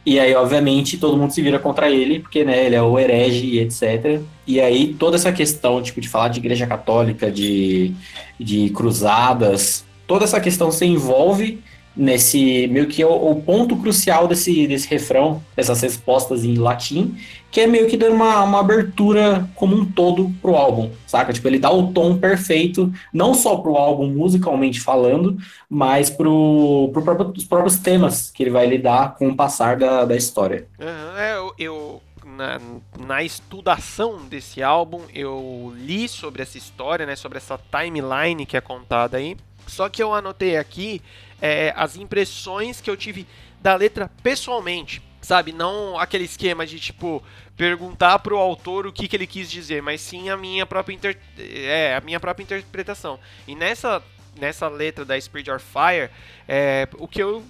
[0.06, 3.46] E aí, obviamente, todo mundo se vira contra ele, porque, né, ele é o herege
[3.46, 4.22] e etc.
[4.48, 7.94] E aí, toda essa questão, tipo, de falar de igreja católica, de,
[8.40, 11.62] de cruzadas, toda essa questão se envolve
[11.96, 17.18] nesse meio que é o, o, ponto crucial desse, desse refrão, dessas respostas em latim,
[17.52, 21.34] que é meio que dando uma, uma abertura como um todo pro álbum, saca?
[21.34, 25.38] Tipo, ele dá o tom perfeito, não só pro álbum musicalmente falando,
[25.70, 30.06] mas pro, pro próprio, os próprios temas que ele vai lidar com o passar da,
[30.06, 30.68] da história.
[30.80, 32.62] É, eu, eu na,
[33.00, 38.62] na, estudação desse álbum, eu li sobre essa história, né, sobre essa timeline que é
[38.62, 39.36] contada aí,
[39.68, 41.02] só que eu anotei aqui
[41.42, 43.28] é, as impressões que eu tive
[43.62, 45.02] da letra pessoalmente.
[45.22, 47.22] Sabe, não aquele esquema de tipo
[47.58, 51.20] perguntar pro autor o que, que ele quis dizer, mas sim a minha própria inter...
[51.38, 53.20] é, a minha própria interpretação.
[53.46, 54.02] E nessa
[54.40, 56.10] nessa letra da Spirit of Fire,
[56.48, 57.44] é, o que eu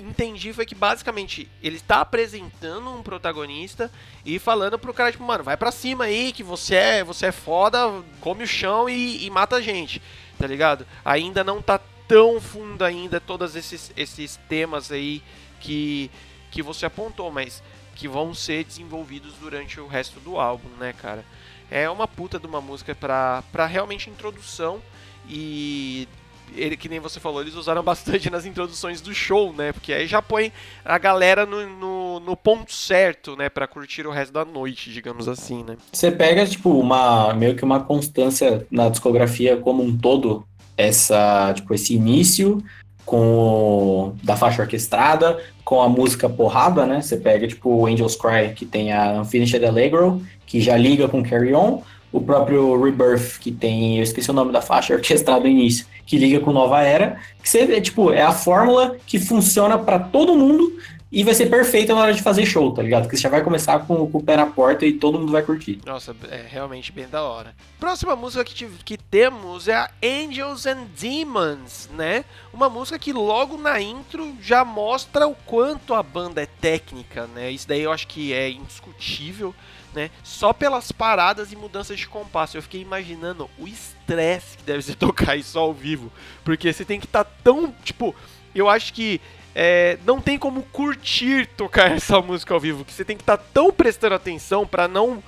[0.00, 3.90] entendi foi que basicamente ele está apresentando um protagonista
[4.24, 7.32] e falando pro cara, tipo, mano, vai pra cima aí, que você é, você é
[7.32, 7.78] foda,
[8.20, 10.02] come o chão e, e mata a gente,
[10.38, 10.86] tá ligado?
[11.04, 11.80] Ainda não tá
[12.14, 15.20] tão fundo ainda todos esses, esses temas aí
[15.58, 16.08] que,
[16.48, 17.60] que você apontou, mas
[17.96, 21.24] que vão ser desenvolvidos durante o resto do álbum, né, cara?
[21.68, 24.80] É uma puta de uma música pra, pra realmente introdução
[25.28, 26.06] e
[26.54, 29.72] ele, que nem você falou, eles usaram bastante nas introduções do show, né?
[29.72, 30.52] Porque aí já põe
[30.84, 33.48] a galera no, no, no ponto certo, né?
[33.48, 35.76] Pra curtir o resto da noite, digamos assim, né?
[35.92, 41.74] Você pega, tipo, uma meio que uma constância na discografia como um todo, essa, tipo,
[41.74, 42.62] esse início
[43.04, 47.00] com o, da faixa orquestrada, com a música porrada, né?
[47.00, 51.54] Você pega, tipo, Angels Cry, que tem a Unfinished Allegro, que já liga com Carry
[51.54, 51.82] On,
[52.12, 56.40] o próprio Rebirth, que tem, eu esqueci o nome da faixa, orquestrada início, que liga
[56.40, 60.72] com Nova Era, que você vê, tipo, é a fórmula que funciona para todo mundo
[61.14, 63.02] e vai ser perfeita na hora de fazer show, tá ligado?
[63.02, 65.42] Porque você já vai começar com, com, o pé na porta e todo mundo vai
[65.42, 65.78] curtir.
[65.86, 67.54] Nossa, é realmente bem da hora.
[67.78, 72.24] Próxima música que, que temos é a Angels and Demons, né?
[72.52, 77.48] Uma música que logo na intro já mostra o quanto a banda é técnica, né?
[77.48, 79.54] Isso daí eu acho que é indiscutível
[79.94, 80.10] né?
[80.24, 82.56] Só pelas paradas e mudanças de compasso.
[82.56, 86.12] Eu fiquei imaginando o estresse que deve ser tocar isso ao vivo.
[86.42, 87.72] Porque você tem que estar tá tão.
[87.84, 88.12] Tipo,
[88.52, 89.20] eu acho que
[89.54, 92.84] é, não tem como curtir tocar essa música ao vivo.
[92.84, 95.22] Que você tem que estar tá tão prestando atenção para não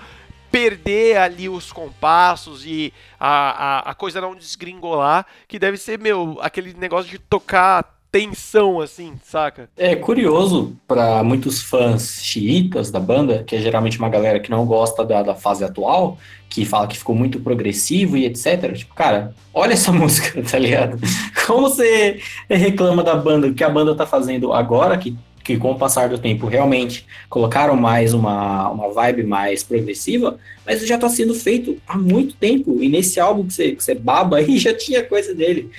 [0.51, 5.27] perder ali os compassos e a, a, a coisa não desgringolar.
[5.47, 9.69] Que deve ser, meu, aquele negócio de tocar tensão, assim, saca?
[9.77, 14.65] É curioso para muitos fãs xiitas da banda, que é geralmente uma galera que não
[14.65, 18.75] gosta da, da fase atual, que fala que ficou muito progressivo e etc.
[18.75, 20.99] Tipo, cara, olha essa música, tá ligado?
[21.47, 25.17] Como você reclama da banda, que a banda tá fazendo agora, que
[25.47, 30.85] que com o passar do tempo realmente colocaram mais uma, uma vibe mais progressiva, mas
[30.85, 32.83] já está sendo feito há muito tempo.
[32.83, 35.71] E nesse álbum que você, que você baba aí já tinha coisa dele.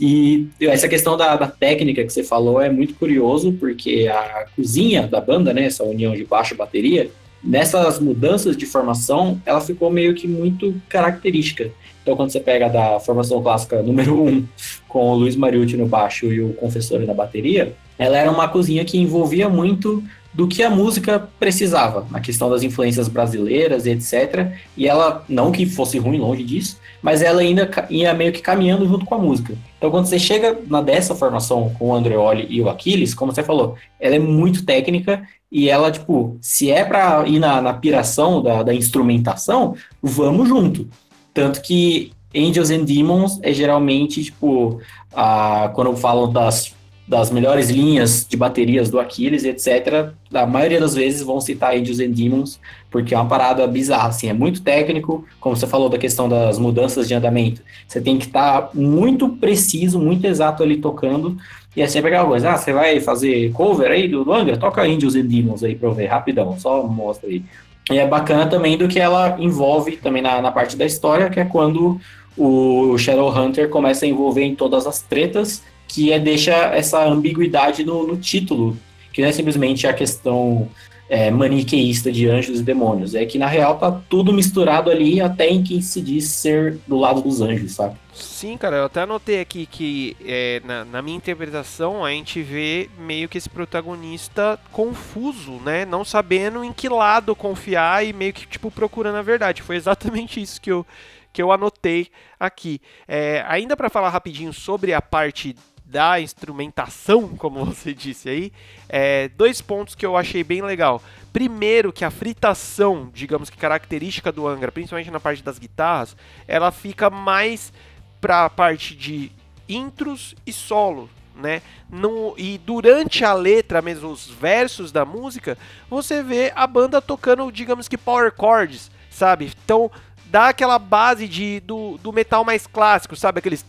[0.00, 5.06] E essa questão da, da, técnica que você falou é muito curioso, porque a cozinha
[5.06, 7.10] da banda, né, essa união de baixo e bateria,
[7.42, 11.70] nessas mudanças de formação, ela ficou meio que muito característica.
[12.02, 14.44] Então, quando você pega da formação clássica número 1, um,
[14.88, 18.84] com o Luiz Mariucci no baixo e o Confessor na bateria, ela era uma cozinha
[18.84, 20.02] que envolvia muito
[20.32, 24.50] do que a música precisava, na questão das influências brasileiras etc.
[24.76, 28.88] E ela, não que fosse ruim, longe disso, mas ela ainda ia meio que caminhando
[28.88, 29.54] junto com a música.
[29.76, 33.42] Então, quando você chega na dessa formação com o Andreoli e o Aquiles, como você
[33.42, 38.42] falou, ela é muito técnica e ela, tipo, se é para ir na, na piração
[38.42, 40.88] da, da instrumentação, vamos junto.
[41.34, 44.80] Tanto que Angels and Demons é geralmente, tipo,
[45.14, 46.74] a, quando falam das
[47.06, 52.00] das melhores linhas de baterias do Aquiles, etc., a maioria das vezes vão citar Angels
[52.00, 52.58] and Demons,
[52.90, 56.58] porque é uma parada bizarra, assim, é muito técnico, como você falou da questão das
[56.58, 61.36] mudanças de andamento, você tem que estar tá muito preciso, muito exato ali tocando,
[61.76, 64.56] e é sempre aquela coisa, ah, você vai fazer cover aí do, do Angra?
[64.56, 67.42] Toca Angels and Demons aí pra eu ver, rapidão, só mostra aí.
[67.90, 71.38] E é bacana também do que ela envolve também na, na parte da história, que
[71.38, 72.00] é quando
[72.36, 78.06] o Shadowhunter começa a envolver em todas as tretas, que é, deixa essa ambiguidade no,
[78.06, 78.76] no título,
[79.12, 80.68] que não é simplesmente a questão
[81.08, 85.48] é, maniqueísta de anjos e demônios, é que na real tá tudo misturado ali até
[85.48, 87.96] em quem se diz ser do lado dos anjos, sabe?
[88.12, 92.88] Sim, cara, eu até anotei aqui que é, na, na, minha interpretação a gente vê
[92.98, 95.84] meio que esse protagonista confuso, né?
[95.84, 99.62] Não sabendo em que lado confiar e meio que tipo procurando a verdade.
[99.62, 100.86] Foi exatamente isso que eu,
[101.32, 102.80] que eu anotei aqui.
[103.08, 105.56] É, ainda para falar rapidinho sobre a parte
[105.94, 108.52] da instrumentação, como você disse aí,
[108.88, 111.00] é, dois pontos que eu achei bem legal.
[111.32, 116.16] Primeiro, que a fritação, digamos que característica do Angra, principalmente na parte das guitarras,
[116.48, 117.72] ela fica mais
[118.20, 119.30] para a parte de
[119.68, 121.62] intros e solo, né?
[121.88, 125.56] No, e durante a letra, mesmo os versos da música,
[125.88, 129.52] você vê a banda tocando, digamos que power chords, sabe?
[129.64, 129.92] Então
[130.34, 133.38] dá aquela base de, do, do metal mais clássico, sabe?
[133.38, 133.64] Aqueles.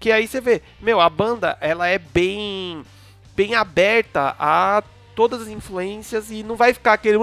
[0.00, 2.82] Que aí você vê, meu, a banda ela é bem,
[3.36, 4.82] bem aberta a
[5.14, 7.16] todas as influências e não vai ficar aquele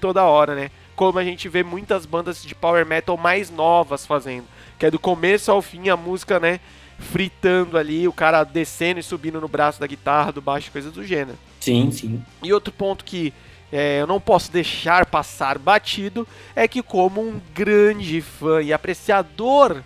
[0.00, 0.70] toda hora, né?
[0.96, 4.46] Como a gente vê muitas bandas de power metal mais novas fazendo,
[4.78, 6.60] que é do começo ao fim a música, né?
[6.96, 11.04] fritando ali, o cara descendo e subindo no braço da guitarra, do baixo, coisas do
[11.04, 11.36] gênero.
[11.60, 12.22] Sim, sim.
[12.42, 13.34] E outro ponto que
[13.72, 19.82] é, eu não posso deixar passar batido é que, como um grande fã e apreciador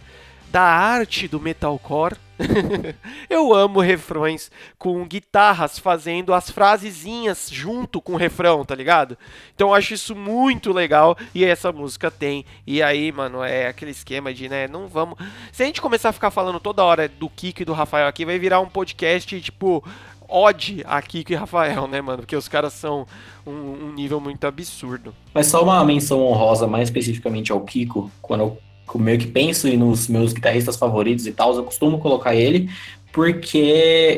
[0.51, 2.17] da arte do metalcore,
[3.29, 9.19] eu amo refrões com guitarras fazendo as frasezinhas junto com o refrão, tá ligado?
[9.55, 12.45] Então eu acho isso muito legal e essa música tem.
[12.67, 15.19] E aí, mano, é aquele esquema de, né, não vamos.
[15.53, 18.25] Se a gente começar a ficar falando toda hora do Kiko e do Rafael aqui,
[18.25, 19.85] vai virar um podcast tipo
[20.29, 22.19] ode a Kiko e Rafael, né, mano?
[22.19, 23.07] Porque os caras são
[23.47, 25.15] um, um, nível muito absurdo.
[25.33, 28.59] Mas só uma menção honrosa, mais especificamente ao Kiko, quando eu
[28.97, 32.71] meio que penso nos meus guitarristas favoritos e tal, eu costumo colocar ele,
[33.13, 33.59] porque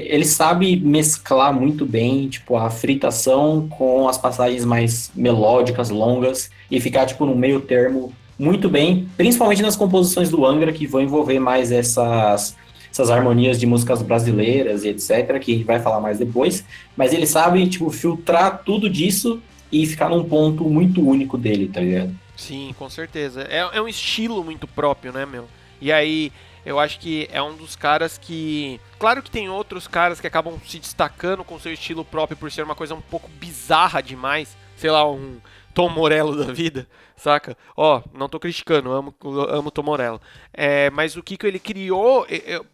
[0.08, 6.80] ele sabe mesclar muito bem, tipo, a fritação com as passagens mais melódicas, longas, e
[6.80, 11.38] ficar, tipo, no meio termo muito bem, principalmente nas composições do Angra, que vão envolver
[11.38, 12.56] mais essas
[13.00, 16.64] essas harmonias de músicas brasileiras e etc, que a gente vai falar mais depois,
[16.96, 21.80] mas ele sabe, tipo, filtrar tudo disso e ficar num ponto muito único dele, tá
[21.80, 22.14] ligado?
[22.36, 23.42] Sim, com certeza.
[23.42, 25.48] É, é um estilo muito próprio, né, meu?
[25.80, 26.30] E aí,
[26.64, 28.78] eu acho que é um dos caras que.
[28.98, 32.62] Claro que tem outros caras que acabam se destacando com seu estilo próprio por ser
[32.62, 34.56] uma coisa um pouco bizarra demais.
[34.76, 35.38] Sei lá, um
[35.74, 37.56] Tom Morello da vida, saca?
[37.76, 39.14] Ó, não tô criticando, amo,
[39.48, 40.20] amo Tom Morello.
[40.52, 42.26] É, mas o Kiko ele criou,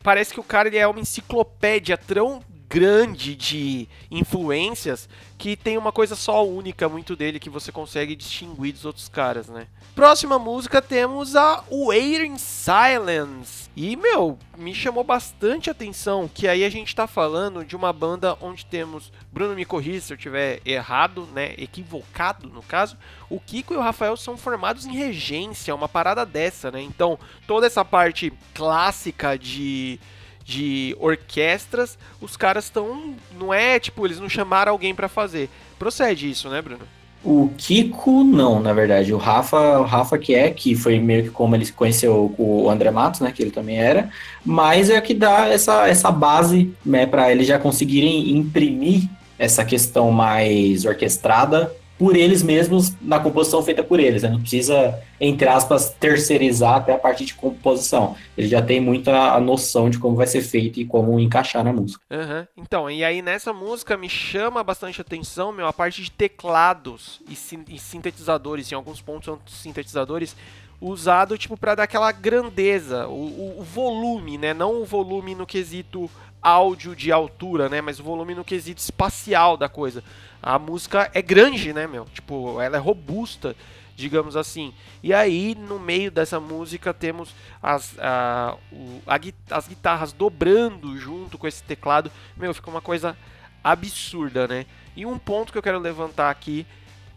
[0.03, 5.93] parece que o cara ele é uma enciclopédia tão grande de influências que tem uma
[5.93, 9.67] coisa só única muito dele que você consegue distinguir dos outros caras, né?
[9.95, 13.71] Próxima música temos a Waiting Silence.
[13.77, 18.37] E, meu, me chamou bastante atenção que aí a gente tá falando de uma banda
[18.41, 22.97] onde temos, Bruno me corrija se eu tiver errado, né, equivocado no caso,
[23.29, 26.81] o Kiko e o Rafael são formados em regência, uma parada dessa, né?
[26.81, 30.01] Então, toda essa parte clássica de
[30.47, 33.15] de orquestras, os caras estão.
[33.39, 35.51] Não é tipo, eles não chamaram alguém para fazer.
[35.77, 36.83] Procede isso, né, Bruno?
[37.25, 39.13] O Kiko, não, na verdade.
[39.13, 42.93] O Rafa, o Rafa que é, que foi meio que como ele conheceu o André
[42.93, 43.33] Matos, né?
[43.33, 44.09] Que ele também era.
[44.45, 47.05] Mas é que dá essa, essa base, né?
[47.05, 53.83] para eles já conseguirem imprimir essa questão mais orquestrada por eles mesmos na composição feita
[53.83, 54.23] por eles.
[54.23, 54.29] Né?
[54.29, 58.17] Não precisa, entre aspas, terceirizar até a parte de composição.
[58.37, 62.03] Ele já tem muita noção de como vai ser feito e como encaixar na música.
[62.11, 62.47] Uhum.
[62.57, 67.75] Então, e aí nessa música me chama bastante atenção, meu, a parte de teclados e,
[67.75, 70.37] e sintetizadores, em alguns pontos são sintetizadores
[70.79, 74.53] usado tipo para dar aquela grandeza, o, o, o, volume, né?
[74.53, 76.11] Não o volume no quesito
[76.43, 77.81] áudio de altura, né?
[77.81, 80.05] Mas o volume no quesito espacial da coisa
[80.47, 82.05] a música é grande, né, meu?
[82.05, 83.57] Tipo, ela é robusta,
[83.97, 84.73] digamos assim.
[85.03, 89.19] E aí, no meio dessa música, temos as, a, o, a,
[89.57, 92.13] as guitarras dobrando junto com esse teclado.
[92.37, 93.17] Meu, fica uma coisa
[93.65, 94.67] absurda, né?
[94.95, 96.65] E um ponto que eu quero levantar aqui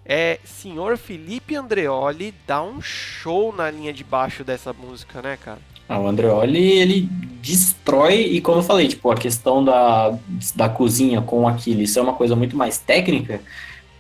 [0.04, 5.60] é senhor Felipe Andreoli dá um show na linha de baixo dessa música, né, cara?
[5.90, 7.10] Ah, o Andreoli, ele
[7.42, 10.16] destrói, e como eu falei, tipo, a questão da,
[10.56, 13.42] da cozinha com aquilo, isso é uma coisa muito mais técnica,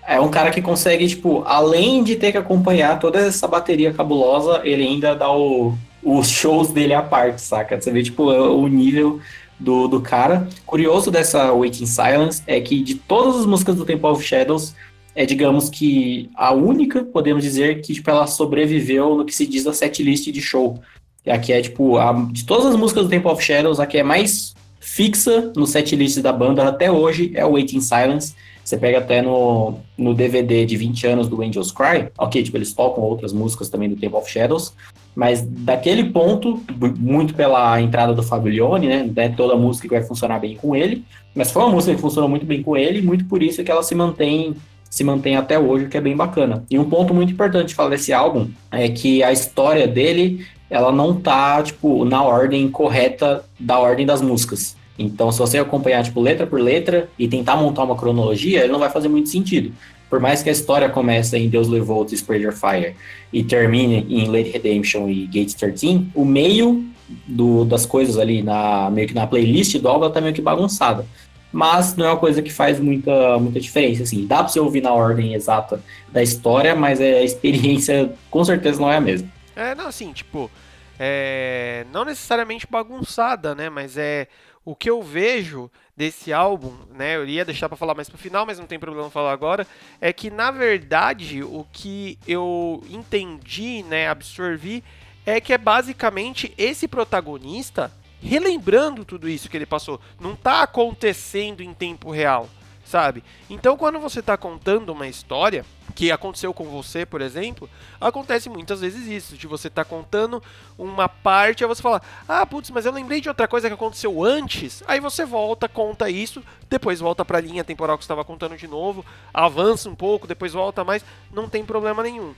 [0.07, 4.61] é um cara que consegue, tipo, além de ter que acompanhar toda essa bateria cabulosa,
[4.63, 7.79] ele ainda dá o, os shows dele à parte, saca?
[7.79, 9.19] Você vê, tipo, o nível
[9.59, 10.47] do, do cara.
[10.65, 14.73] Curioso dessa Waiting Silence é que de todas as músicas do Temple of Shadows,
[15.13, 19.63] é, digamos que a única, podemos dizer, que tipo, ela sobreviveu no que se diz
[19.63, 20.79] da setlist de show.
[21.27, 24.03] Aqui é, tipo, a, de todas as músicas do Temple of Shadows, a que é
[24.03, 28.33] mais fixa no setlist da banda até hoje é o Waiting Silence.
[28.63, 32.71] Você pega até no, no DVD de 20 anos do Angels Cry, ok, tipo, eles
[32.71, 34.73] tocam outras músicas também do Temple of Shadows,
[35.15, 36.61] mas daquele ponto,
[36.97, 41.03] muito pela entrada do Fabiglione, né, é toda música que vai funcionar bem com ele,
[41.33, 43.81] mas foi uma música que funcionou muito bem com ele, muito por isso que ela
[43.81, 44.55] se mantém
[44.89, 46.65] se mantém até hoje, o que é bem bacana.
[46.69, 50.91] E um ponto muito importante de falar desse álbum é que a história dele ela
[50.91, 54.77] não tá, tipo, na ordem correta da ordem das músicas.
[54.97, 58.79] Então, se você acompanhar, tipo, letra por letra e tentar montar uma cronologia, ele não
[58.79, 59.71] vai fazer muito sentido.
[60.09, 62.95] Por mais que a história comece em Deus Levou to Sprayer Fire
[63.31, 66.83] e termine em Lady Redemption e Gates 13, o meio
[67.27, 71.05] do, das coisas ali, na, meio que na playlist do álbum, tá meio que bagunçada.
[71.51, 74.25] Mas não é uma coisa que faz muita, muita diferença, assim.
[74.27, 78.79] Dá pra você ouvir na ordem exata da história, mas é, a experiência com certeza
[78.79, 79.27] não é a mesma.
[79.59, 80.49] É, não, assim, tipo,
[80.97, 83.69] é, não necessariamente bagunçada, né?
[83.69, 84.29] Mas é
[84.63, 87.17] o que eu vejo desse álbum, né?
[87.17, 89.67] Eu ia deixar para falar mais pro final, mas não tem problema falar agora.
[89.99, 94.07] É que na verdade o que eu entendi, né?
[94.07, 94.81] Absorvi
[95.25, 99.99] é que é basicamente esse protagonista relembrando tudo isso que ele passou.
[100.21, 102.49] Não tá acontecendo em tempo real,
[102.85, 103.25] sabe?
[103.49, 105.65] Então, quando você tá contando uma história
[105.99, 107.69] que aconteceu com você, por exemplo,
[107.99, 110.41] acontece muitas vezes isso, de você tá contando
[110.77, 114.23] uma parte, aí você fala: "Ah, putz, mas eu lembrei de outra coisa que aconteceu
[114.23, 114.81] antes".
[114.87, 118.65] Aí você volta, conta isso, depois volta para a linha temporal que estava contando de
[118.65, 122.33] novo, avança um pouco, depois volta mais, não tem problema nenhum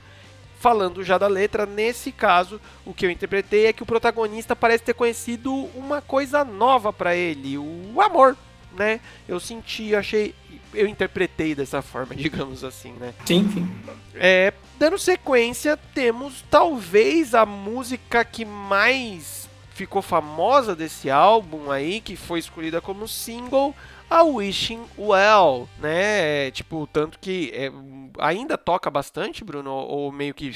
[0.59, 4.84] falando já da letra, nesse caso, o que eu interpretei é que o protagonista parece
[4.84, 8.38] ter conhecido uma coisa nova para ele, o amor,
[8.74, 8.99] né?
[9.28, 10.36] Eu senti, achei,
[10.74, 13.13] eu interpretei dessa forma, digamos assim, né?
[13.26, 13.69] Sim, sim.
[14.15, 22.15] É, dando sequência, temos talvez a música que mais ficou famosa desse álbum aí, que
[22.15, 23.76] foi escolhida como single,
[24.09, 26.51] a Wishing Well, né?
[26.51, 27.72] Tipo, tanto que é,
[28.19, 30.53] ainda toca bastante, Bruno, ou meio que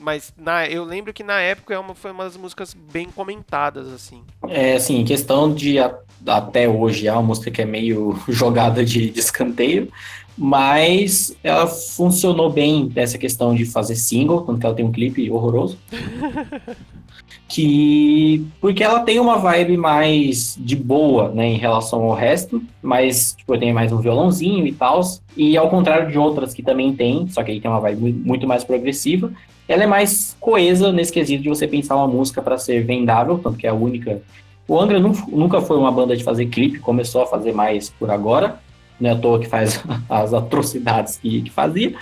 [0.00, 3.88] mas na, eu lembro que na época é uma, foi uma das músicas bem comentadas,
[3.92, 4.22] assim.
[4.48, 5.94] É, assim, questão de a,
[6.26, 9.90] até hoje é uma música que é meio jogada de, de escanteio,
[10.36, 15.30] mas ela funcionou bem dessa questão de fazer single, tanto que ela tem um clipe
[15.30, 15.78] horroroso.
[17.48, 23.34] que porque ela tem uma vibe mais de boa, né, em relação ao resto, mas
[23.36, 25.00] tipo, tem mais um violãozinho e tal,
[25.36, 28.46] e ao contrário de outras que também tem, só que aí tem uma vibe muito
[28.46, 29.32] mais progressiva,
[29.66, 33.56] ela é mais coesa nesse quesito de você pensar uma música para ser vendável, tanto
[33.56, 34.20] que é a única.
[34.66, 38.60] O Angra nunca foi uma banda de fazer clipe, começou a fazer mais por agora,
[39.00, 41.94] não é à toa que faz as atrocidades que, que fazia,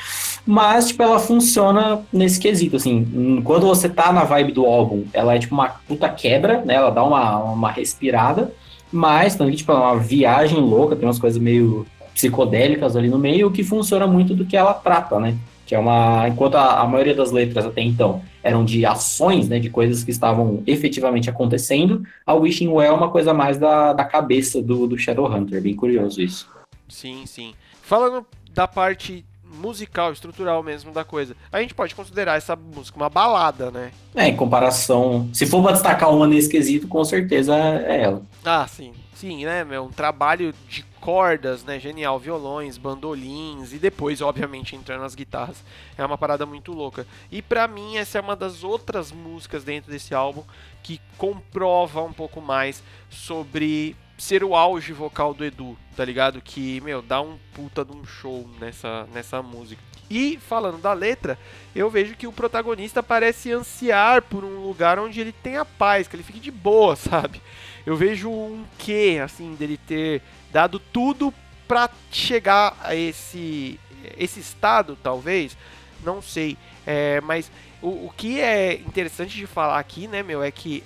[0.46, 5.34] mas, tipo, ela funciona nesse quesito, assim, quando você tá na vibe do álbum, ela
[5.34, 8.52] é, tipo, uma puta quebra, né, ela dá uma, uma respirada,
[8.90, 13.50] mas também, tipo, é uma viagem louca, tem umas coisas meio psicodélicas ali no meio,
[13.50, 15.36] que funciona muito do que ela trata, né,
[15.66, 19.58] que é uma, enquanto a, a maioria das letras até então eram de ações, né,
[19.58, 24.04] de coisas que estavam efetivamente acontecendo, a Wishing Well é uma coisa mais da, da
[24.04, 26.48] cabeça do, do Shadowhunter, bem curioso isso.
[26.88, 27.54] Sim, sim.
[27.82, 33.08] Falando da parte musical, estrutural mesmo da coisa, a gente pode considerar essa música uma
[33.08, 33.92] balada, né?
[34.14, 35.28] É, em comparação.
[35.32, 38.22] Se for pra destacar uma nesse quesito, com certeza é ela.
[38.44, 38.92] Ah, sim.
[39.14, 39.84] Sim, né, meu?
[39.84, 41.80] Um trabalho de cordas, né?
[41.80, 42.18] Genial.
[42.20, 45.64] Violões, bandolins e depois, obviamente, entrando as guitarras.
[45.96, 47.06] É uma parada muito louca.
[47.30, 50.44] E para mim, essa é uma das outras músicas dentro desse álbum
[50.82, 56.42] que comprova um pouco mais sobre ser o auge vocal do Edu, tá ligado?
[56.42, 59.80] Que, meu, dá um puta de um show nessa, nessa música.
[60.10, 61.38] E falando da letra,
[61.74, 66.16] eu vejo que o protagonista parece ansiar por um lugar onde ele tenha paz, que
[66.16, 67.40] ele fique de boa, sabe?
[67.86, 71.32] Eu vejo um quê, assim, dele ter dado tudo
[71.66, 73.78] pra chegar a esse,
[74.16, 75.56] esse estado, talvez,
[76.02, 76.56] não sei.
[76.86, 77.50] É, mas
[77.82, 80.82] o, o que é interessante de falar aqui, né, meu, é que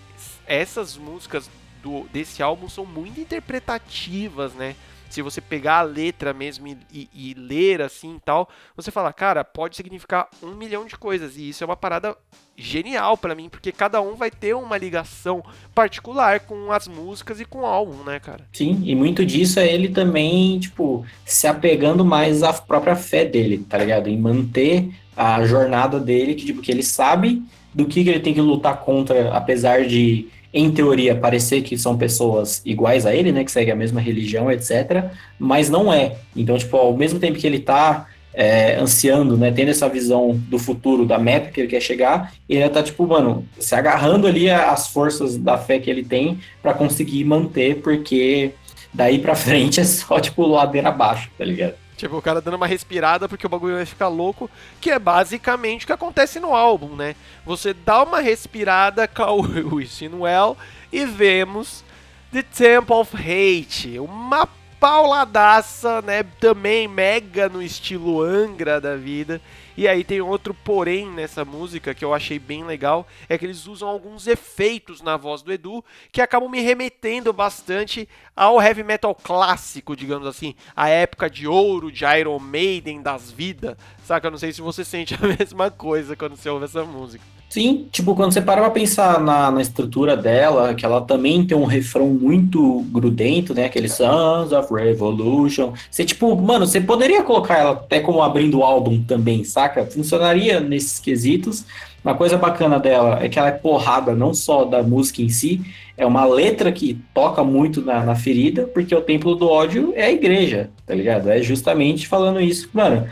[0.46, 1.48] essas músicas
[1.82, 4.74] do, desse álbum são muito interpretativas, né?
[5.10, 9.12] Se você pegar a letra mesmo e, e, e ler assim e tal, você fala,
[9.12, 11.36] cara, pode significar um milhão de coisas.
[11.36, 12.16] E isso é uma parada
[12.56, 17.44] genial para mim, porque cada um vai ter uma ligação particular com as músicas e
[17.44, 18.46] com o álbum, né, cara?
[18.54, 23.58] Sim, e muito disso é ele também, tipo, se apegando mais à própria fé dele,
[23.68, 24.08] tá ligado?
[24.08, 27.42] Em manter a jornada dele, que, tipo, que ele sabe
[27.74, 31.96] do que, que ele tem que lutar contra, apesar de em teoria, parecer que são
[31.96, 35.04] pessoas iguais a ele, né, que seguem a mesma religião, etc.,
[35.38, 36.16] mas não é.
[36.36, 40.58] Então, tipo, ao mesmo tempo que ele tá é, ansiando, né, tendo essa visão do
[40.58, 44.88] futuro, da meta que ele quer chegar, ele tá, tipo, mano, se agarrando ali às
[44.88, 48.52] forças da fé que ele tem para conseguir manter, porque
[48.92, 51.81] daí pra frente é só, tipo, ladeira abaixo, tá ligado?
[52.02, 54.50] Tipo, o cara dando uma respirada porque o bagulho vai ficar louco,
[54.80, 57.14] que é basicamente o que acontece no álbum, né?
[57.46, 60.56] Você dá uma respirada com o Well
[60.92, 61.84] e vemos
[62.32, 64.48] The Temple of Hate, uma
[64.80, 66.24] pauladaça, né?
[66.40, 69.40] Também mega no estilo Angra da vida.
[69.76, 73.66] E aí tem outro porém nessa música que eu achei bem legal, é que eles
[73.66, 79.14] usam alguns efeitos na voz do Edu que acabam me remetendo bastante ao heavy metal
[79.14, 83.76] clássico, digamos assim, a época de ouro de Iron Maiden das vidas.
[84.04, 84.26] Saca?
[84.26, 87.24] Eu não sei se você sente a mesma coisa quando você ouve essa música.
[87.52, 91.54] Sim, tipo, quando você para pra pensar na, na estrutura dela, que ela também tem
[91.54, 93.66] um refrão muito grudento, né?
[93.66, 95.74] Aquele Sons of Revolution.
[95.90, 99.84] Você, tipo, mano, você poderia colocar ela até como abrindo o álbum também, saca?
[99.84, 101.64] Funcionaria nesses quesitos.
[102.04, 105.62] Uma coisa bacana dela é que ela é porrada não só da música em si,
[105.96, 110.06] é uma letra que toca muito na, na ferida, porque o templo do ódio é
[110.06, 111.30] a igreja, tá ligado?
[111.30, 112.68] É justamente falando isso.
[112.72, 113.06] Mano,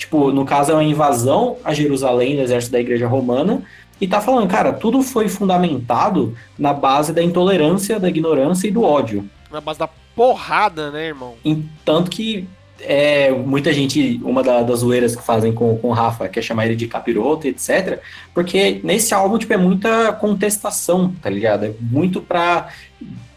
[0.00, 3.62] Tipo, no caso é uma invasão a Jerusalém do exército da igreja romana,
[4.00, 8.82] e tá falando, cara, tudo foi fundamentado na base da intolerância, da ignorância e do
[8.82, 9.28] ódio.
[9.52, 11.34] Na base da porrada, né, irmão?
[11.44, 12.48] Em, tanto que
[12.82, 16.66] é, muita gente, uma da, das zoeiras que fazem com, com o Rafa, quer chamar
[16.66, 18.00] ele de capiroto, etc.
[18.34, 21.66] Porque nesse álbum, tipo, é muita contestação, tá ligado?
[21.66, 22.68] É muito pra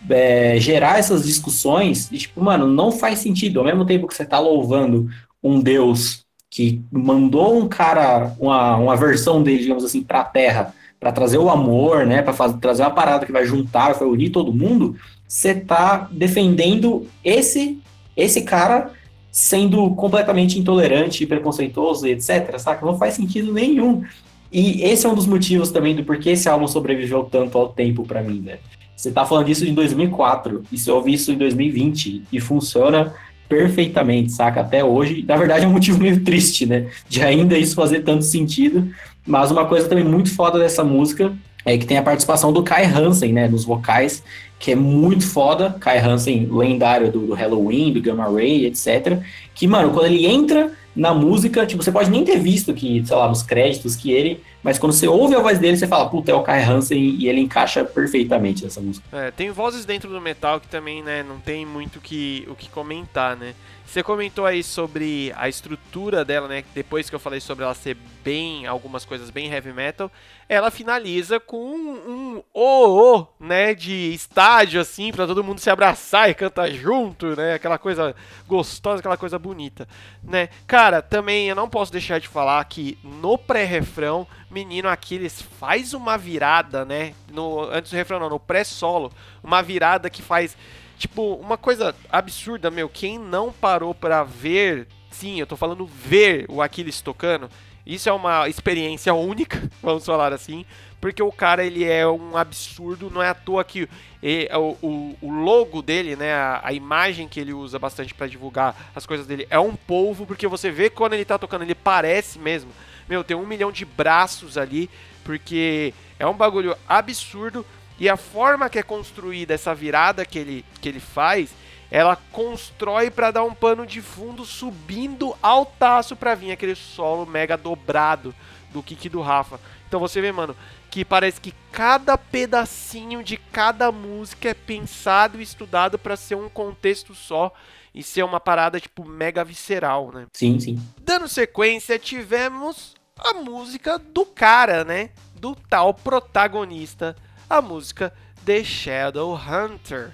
[0.09, 3.59] é, gerar essas discussões e, tipo, mano, não faz sentido.
[3.59, 5.09] Ao mesmo tempo que você tá louvando
[5.41, 11.11] um Deus que mandou um cara, uma, uma versão dele, digamos assim, pra Terra, para
[11.11, 14.95] trazer o amor, né, para trazer uma parada que vai juntar, vai unir todo mundo,
[15.27, 17.79] você tá defendendo esse
[18.15, 18.91] esse cara
[19.33, 22.85] sendo completamente intolerante, preconceituoso, etc, saca?
[22.85, 24.03] Não faz sentido nenhum.
[24.51, 28.03] E esse é um dos motivos também do porquê esse álbum sobreviveu tanto ao tempo
[28.03, 28.59] para mim, né?
[28.95, 33.11] Você tá falando disso em 2004, e você ouve isso em 2020, e funciona
[33.49, 34.61] perfeitamente, saca?
[34.61, 35.25] Até hoje.
[35.27, 36.91] Na verdade, é um motivo meio triste, né?
[37.09, 38.87] De ainda isso fazer tanto sentido.
[39.25, 41.33] Mas uma coisa também muito foda dessa música
[41.65, 43.47] é que tem a participação do Kai Hansen, né?
[43.47, 44.23] Nos vocais,
[44.59, 45.75] que é muito foda.
[45.79, 49.19] Kai Hansen, lendário do, do Halloween, do Gamma Ray, etc.
[49.53, 53.15] Que, mano, quando ele entra na música, tipo, você pode nem ter visto que, sei
[53.15, 56.31] lá, nos créditos que ele, mas quando você ouve a voz dele, você fala, puta,
[56.31, 59.05] é o Kai Hansen e ele encaixa perfeitamente nessa música.
[59.11, 62.69] É, tem vozes dentro do metal que também, né, não tem muito que, o que
[62.69, 63.53] comentar, né?
[63.85, 66.63] Você comentou aí sobre a estrutura dela, né?
[66.73, 70.09] Depois que eu falei sobre ela ser bem, algumas coisas bem heavy metal,
[70.49, 75.69] ela finaliza com um, um oh, oh, né, de estádio assim, para todo mundo se
[75.69, 77.53] abraçar e cantar junto, né?
[77.53, 78.15] Aquela coisa
[78.47, 79.87] gostosa, aquela coisa bonita,
[80.23, 80.49] né?
[80.65, 86.17] Cara, também eu não posso deixar de falar que no pré-refrão, menino Aquiles faz uma
[86.17, 87.13] virada, né?
[87.31, 89.11] No antes do refrão não, no pré-solo,
[89.43, 90.55] uma virada que faz
[91.03, 92.87] Tipo, uma coisa absurda, meu.
[92.87, 97.49] Quem não parou pra ver, sim, eu tô falando ver o Aquiles tocando,
[97.85, 100.65] isso é uma experiência única, vamos falar assim,
[101.01, 103.89] porque o cara ele é um absurdo, não é à toa que
[104.21, 108.27] e, o, o, o, logo dele, né, a, a, imagem que ele usa bastante para
[108.27, 111.75] divulgar as coisas dele é um polvo, porque você vê quando ele tá tocando, ele
[111.75, 112.71] parece mesmo,
[113.07, 114.89] meu, tem um milhão de braços ali,
[115.23, 117.65] porque é um bagulho absurdo.
[117.99, 121.51] E a forma que é construída essa virada que ele, que ele faz,
[121.91, 127.55] ela constrói para dar um pano de fundo subindo altaço para vir aquele solo mega
[127.55, 128.33] dobrado
[128.71, 129.59] do kick do Rafa.
[129.87, 130.55] Então você vê, mano,
[130.89, 136.49] que parece que cada pedacinho de cada música é pensado e estudado para ser um
[136.49, 137.53] contexto só
[137.93, 140.25] e ser uma parada tipo mega visceral, né?
[140.33, 140.79] Sim, sim.
[141.01, 145.11] Dando sequência, tivemos a música do cara, né?
[145.35, 147.15] Do tal protagonista
[147.49, 148.13] a música
[148.45, 150.13] The Shadow Hunter,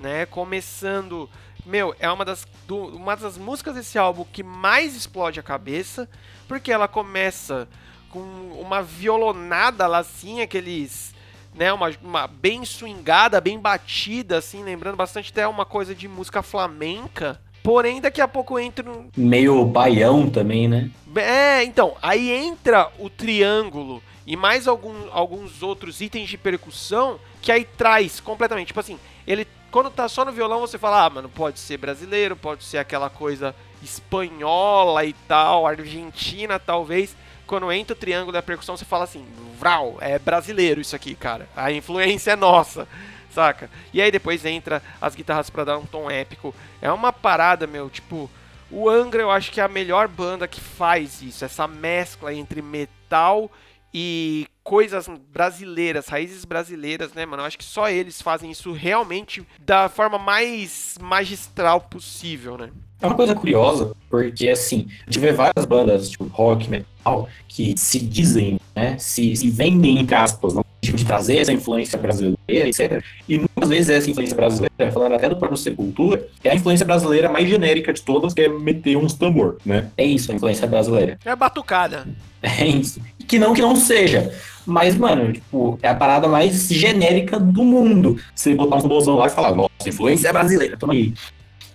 [0.00, 0.26] né?
[0.26, 1.30] Começando,
[1.64, 6.08] meu, é uma das, do, uma das músicas desse álbum que mais explode a cabeça,
[6.48, 7.68] porque ela começa
[8.08, 8.20] com
[8.60, 11.14] uma violonada lá assim, aqueles,
[11.54, 16.42] né, uma, uma bem swingada, bem batida assim, lembrando bastante até uma coisa de música
[16.42, 17.40] flamenca.
[17.62, 19.10] Porém, daqui a pouco entra um...
[19.16, 20.90] Meio baião também, né?
[21.14, 27.52] É, então, aí entra o triângulo e mais algum, alguns outros itens de percussão que
[27.52, 28.68] aí traz completamente.
[28.68, 32.34] Tipo assim, ele quando tá só no violão você fala, ah, mano, pode ser brasileiro,
[32.34, 37.16] pode ser aquela coisa espanhola e tal, argentina talvez.
[37.50, 39.26] Quando entra o triângulo da percussão você fala assim,
[39.58, 41.48] vral, é brasileiro isso aqui, cara.
[41.56, 42.86] A influência é nossa,
[43.34, 43.68] saca?
[43.92, 46.54] E aí depois entra as guitarras para dar um tom épico.
[46.80, 48.30] É uma parada, meu, tipo,
[48.70, 52.62] o Angra eu acho que é a melhor banda que faz isso, essa mescla entre
[52.62, 53.50] metal
[53.92, 57.42] e coisas brasileiras, raízes brasileiras, né, mano?
[57.42, 62.70] Eu acho que só eles fazem isso realmente da forma mais magistral possível, né?
[63.00, 67.74] É uma coisa curiosa, porque assim, a gente vê várias bandas, tipo rock, metal, que
[67.76, 72.68] se dizem, né, se, se vendem em aspas, no tipo de trazer essa influência brasileira,
[72.68, 73.02] etc.
[73.26, 77.30] E muitas vezes essa influência brasileira, falando até do próprio Sepultura, é a influência brasileira
[77.30, 79.88] mais genérica de todas, que é meter uns tambor, né?
[79.96, 81.18] É isso, a influência brasileira.
[81.24, 82.06] É batucada.
[82.42, 83.02] É isso.
[83.28, 84.32] Que não que não seja.
[84.64, 88.18] Mas, mano, tipo, é a parada mais genérica do mundo.
[88.34, 91.12] Você botar um bolsão lá e falar, nossa, influência é brasileira, toma aí.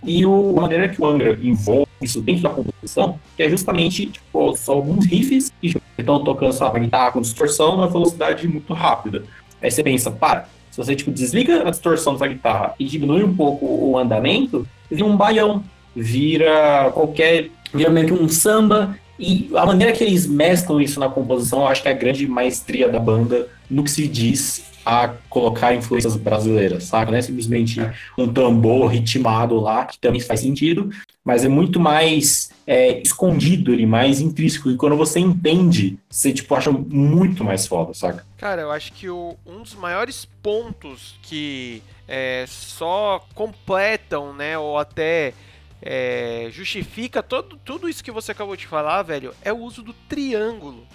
[0.05, 4.05] E o, a maneira que o Angra envolve isso dentro da composição, que é justamente,
[4.05, 8.71] tipo, são alguns riffs que estão tocando só a guitarra com distorção numa velocidade muito
[8.73, 9.23] rápida.
[9.61, 13.35] Aí você pensa, para, se você, tipo, desliga a distorção da guitarra e diminui um
[13.35, 15.63] pouco o andamento, vira um baião,
[15.95, 21.09] vira qualquer, vira meio que um samba, e a maneira que eles mesclam isso na
[21.09, 25.07] composição, eu acho que é a grande maestria da banda no que se diz a
[25.29, 27.11] colocar influências brasileiras, sabe?
[27.11, 27.81] Não é simplesmente
[28.17, 30.89] um tambor ritmado lá, que também faz sentido,
[31.23, 34.69] mas é muito mais é, escondido e mais intrínseco.
[34.69, 38.23] E quando você entende, você tipo, acha muito mais foda, saca?
[38.37, 44.77] Cara, eu acho que o, um dos maiores pontos que é, só completam, né, ou
[44.77, 45.33] até
[45.81, 49.93] é, justifica todo, tudo isso que você acabou de falar, velho, é o uso do
[49.93, 50.85] triângulo.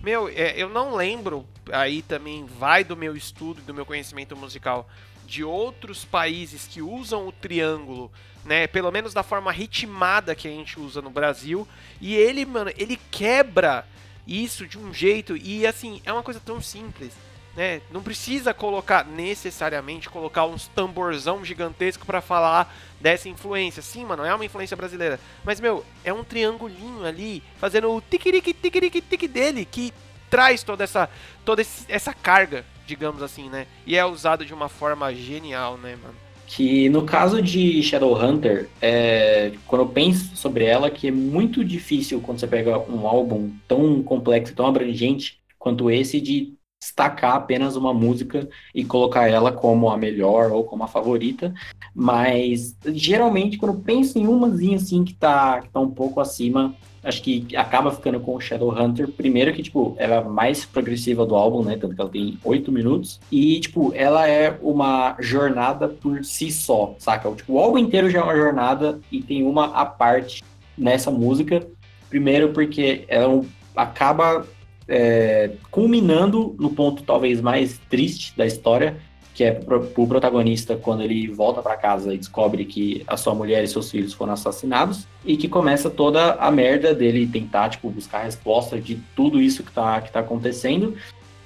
[0.00, 4.88] Meu, é, eu não lembro, aí também vai do meu estudo, do meu conhecimento musical,
[5.26, 8.10] de outros países que usam o triângulo,
[8.44, 8.66] né?
[8.66, 11.68] Pelo menos da forma ritmada que a gente usa no Brasil.
[12.00, 13.86] E ele, mano, ele quebra
[14.26, 15.36] isso de um jeito.
[15.36, 17.12] E assim, é uma coisa tão simples.
[17.60, 17.82] Né?
[17.92, 23.82] Não precisa colocar necessariamente colocar uns tamborzão gigantesco para falar dessa influência.
[23.82, 25.20] Sim, mano, é uma influência brasileira.
[25.44, 29.92] Mas meu, é um triangulinho ali fazendo o tiquirique tiquirique tique dele que
[30.30, 31.10] traz toda essa
[31.44, 33.66] toda essa carga, digamos assim, né?
[33.86, 36.14] E é usado de uma forma genial, né, mano?
[36.46, 42.22] Que no caso de Shadowhunter, é, quando eu penso sobre ela, que é muito difícil
[42.22, 46.54] quando você pega um álbum tão complexo, tão abrangente quanto esse, de
[46.90, 51.52] destacar apenas uma música e colocar ela como a melhor ou como a favorita,
[51.94, 56.74] mas geralmente quando penso em umazinha assim que tá, que tá um pouco acima,
[57.04, 61.26] acho que acaba ficando com o Shadowhunter, primeiro que, tipo, ela é a mais progressiva
[61.26, 65.88] do álbum, né, tanto que ela tem oito minutos, e, tipo, ela é uma jornada
[65.88, 67.30] por si só, saca?
[67.32, 70.42] Tipo, o álbum inteiro já é uma jornada e tem uma à parte
[70.76, 71.66] nessa música,
[72.08, 73.42] primeiro porque ela
[73.76, 74.46] acaba
[74.90, 78.96] é, culminando no ponto talvez mais triste da história,
[79.32, 83.34] que é pro, pro protagonista quando ele volta para casa e descobre que a sua
[83.34, 87.88] mulher e seus filhos foram assassinados e que começa toda a merda dele tentar tipo
[87.88, 90.96] buscar resposta de tudo isso que tá que tá acontecendo.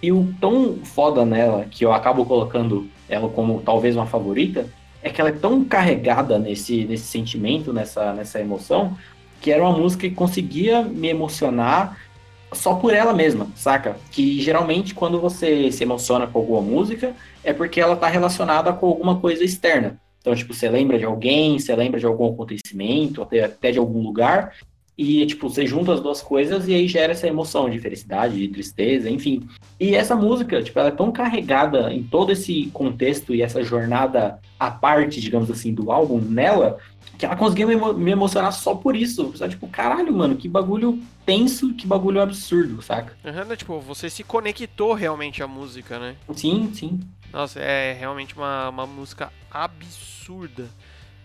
[0.03, 4.67] E o tão foda nela que eu acabo colocando ela como talvez uma favorita
[5.03, 8.97] é que ela é tão carregada nesse nesse sentimento, nessa nessa emoção,
[9.41, 11.99] que era uma música que conseguia me emocionar
[12.55, 13.97] só por ela mesma, saca?
[14.11, 18.87] Que geralmente quando você se emociona com alguma música é porque ela tá relacionada com
[18.87, 20.01] alguma coisa externa.
[20.21, 24.03] Então, tipo, você lembra de alguém, você lembra de algum acontecimento, até, até de algum
[24.03, 24.55] lugar,
[24.97, 28.47] e, tipo, você junta as duas coisas e aí gera essa emoção de felicidade, de
[28.49, 29.43] tristeza, enfim.
[29.79, 34.39] E essa música, tipo, ela é tão carregada em todo esse contexto e essa jornada
[34.59, 36.79] à parte, digamos assim, do álbum nela,
[37.19, 39.33] que ela conseguiu me, me emocionar só por isso.
[39.37, 43.17] Só tipo, caralho, mano, que bagulho tenso, que bagulho absurdo, saca?
[43.25, 46.17] Uhum, tipo, você se conectou realmente à música, né?
[46.35, 47.01] Sim, sim.
[47.33, 50.69] Nossa, é realmente uma, uma música absurda.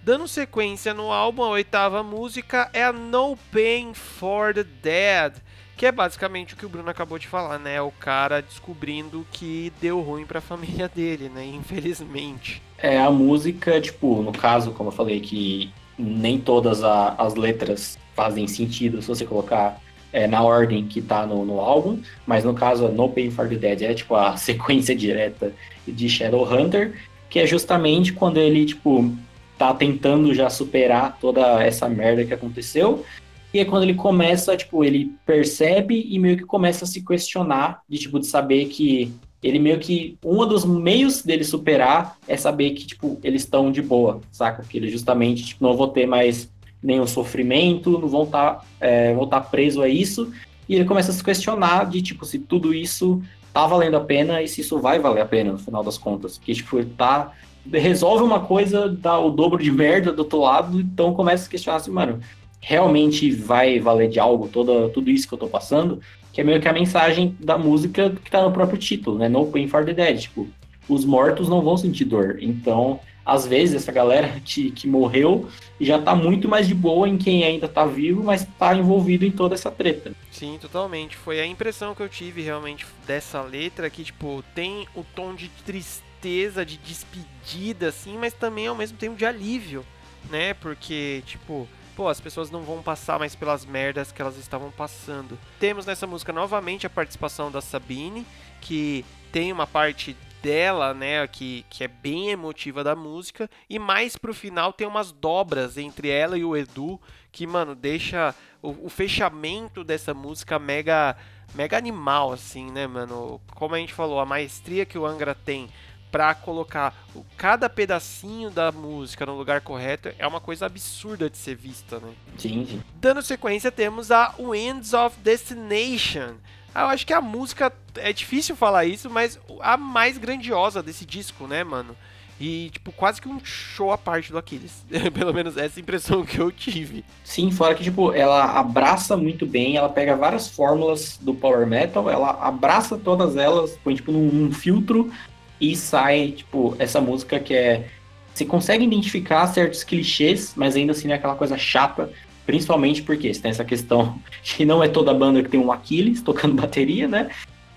[0.01, 5.33] Dando sequência no álbum, a oitava música é a No Pain for the Dead,
[5.75, 7.81] que é basicamente o que o Bruno acabou de falar, né?
[7.81, 11.45] O cara descobrindo que deu ruim para a família dele, né?
[11.45, 12.61] Infelizmente.
[12.77, 17.99] É a música, tipo, no caso, como eu falei, que nem todas a, as letras
[18.15, 19.81] fazem sentido se você colocar
[20.11, 23.55] é, na ordem que tá no, no álbum, mas no caso, No Pain for the
[23.55, 25.53] Dead é tipo a sequência direta
[25.87, 26.95] de Shadowhunter,
[27.29, 29.13] que é justamente quando ele, tipo,
[29.57, 33.05] tá tentando já superar toda essa merda que aconteceu.
[33.53, 37.81] E é quando ele começa, tipo, ele percebe e meio que começa a se questionar
[37.87, 39.11] de, tipo, de saber que
[39.41, 43.81] ele meio que um dos meios dele superar é saber que tipo eles estão de
[43.81, 44.63] boa, saca?
[44.63, 46.49] Que ele justamente tipo, não vou ter mais
[46.81, 50.31] nenhum sofrimento, não vão estar tá, é, vão tá preso a isso
[50.67, 53.21] e ele começa a se questionar de tipo se tudo isso
[53.53, 56.37] tá valendo a pena e se isso vai valer a pena no final das contas,
[56.37, 57.31] porque tipo ele tá
[57.71, 61.49] resolve uma coisa dá o dobro de merda do outro lado, então começa a se
[61.49, 62.19] questionar assim, mano,
[62.59, 66.01] realmente vai valer de algo toda tudo isso que eu tô passando?
[66.31, 69.27] Que é meio que a mensagem da música que tá no próprio título, né?
[69.27, 70.19] No Pain for the Dead.
[70.19, 70.47] Tipo,
[70.87, 72.37] os mortos não vão sentir dor.
[72.41, 75.47] Então, às vezes, essa galera que, que morreu
[75.79, 79.31] já tá muito mais de boa em quem ainda tá vivo, mas tá envolvido em
[79.31, 80.11] toda essa treta.
[80.31, 81.15] Sim, totalmente.
[81.15, 85.49] Foi a impressão que eu tive realmente dessa letra, que, tipo, tem o tom de
[85.65, 89.85] tristeza, de despedida, assim, mas também ao mesmo tempo de alívio,
[90.29, 90.53] né?
[90.55, 91.67] Porque, tipo
[91.99, 95.37] pô, as pessoas não vão passar mais pelas merdas que elas estavam passando.
[95.59, 98.25] Temos nessa música novamente a participação da Sabine,
[98.61, 104.15] que tem uma parte dela, né, que, que é bem emotiva da música, e mais
[104.15, 107.01] pro final tem umas dobras entre ela e o Edu,
[107.33, 111.17] que, mano, deixa o, o fechamento dessa música mega
[111.53, 113.41] mega animal, assim, né, mano?
[113.55, 115.67] Como a gente falou, a maestria que o Angra tem
[116.11, 116.93] para colocar
[117.37, 122.11] cada pedacinho da música no lugar correto é uma coisa absurda de ser vista, né?
[122.37, 122.81] Sim, sim.
[122.95, 126.35] Dando sequência, temos a Winds of Destination,
[126.75, 131.47] eu acho que a música é difícil falar isso, mas a mais grandiosa desse disco,
[131.47, 131.95] né, mano?
[132.39, 134.85] E, tipo, quase que um show à parte do Aquiles.
[135.13, 137.03] Pelo menos essa impressão que eu tive.
[137.21, 142.09] Sim, fora que, tipo, ela abraça muito bem, ela pega várias fórmulas do Power Metal,
[142.09, 145.11] ela abraça todas elas, põe, tipo, num, num filtro
[145.59, 147.87] e sai, tipo, essa música que é.
[148.33, 152.09] Você consegue identificar certos clichês, mas ainda assim é aquela coisa chata.
[152.45, 156.21] Principalmente porque você tem essa questão que não é toda banda que tem um Aquiles
[156.21, 157.29] tocando bateria, né?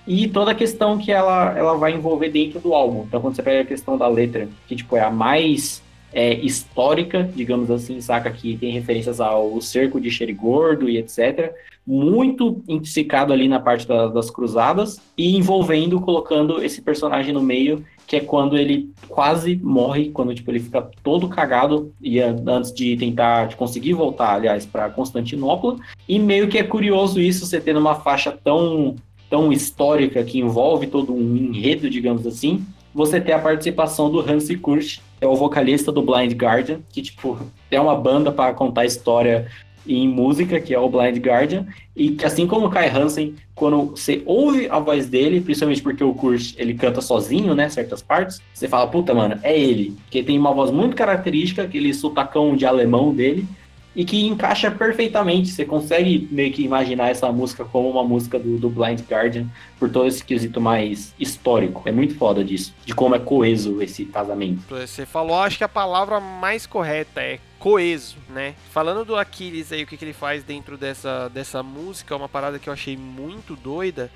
[0.06, 3.04] e toda a questão que ela, ela vai envolver dentro do álbum.
[3.06, 7.28] Então, quando você pega a questão da letra, que tipo, é a mais é, histórica,
[7.34, 8.30] digamos assim, saca?
[8.30, 11.54] Que tem referências ao cerco de Xerigordo e etc.
[11.86, 17.84] Muito intrinsecado ali na parte da, das cruzadas e envolvendo, colocando esse personagem no meio,
[18.06, 22.96] que é quando ele quase morre, quando tipo, ele fica todo cagado e antes de
[22.96, 25.76] tentar de conseguir voltar, aliás, para Constantinopla.
[26.08, 28.96] E meio que é curioso isso, você tendo uma faixa tão
[29.30, 34.58] tão histórica que envolve todo um enredo, digamos assim, você tem a participação do Hansi
[34.58, 37.38] Kursch, é o vocalista do Blind Guardian, que tipo
[37.70, 39.48] é uma banda para contar história
[39.86, 43.90] em música, que é o Blind Guardian, e que assim como o Kai Hansen, quando
[43.90, 48.40] você ouve a voz dele, principalmente porque o Kursch ele canta sozinho, né, certas partes,
[48.52, 52.64] você fala, puta, mano, é ele, que tem uma voz muito característica, aquele sotacão de
[52.64, 53.46] alemão dele,
[53.94, 55.50] e que encaixa perfeitamente.
[55.50, 59.46] Você consegue meio que imaginar essa música como uma música do, do, Blind Guardian
[59.78, 61.82] por todo esse quesito mais histórico.
[61.86, 64.62] É muito foda disso, de como é coeso esse casamento.
[64.68, 68.56] Você falou, acho que a palavra mais correta é coeso, né?
[68.72, 72.58] Falando do Aquiles aí, o que, que ele faz dentro dessa, dessa música, uma parada
[72.58, 74.10] que eu achei muito doida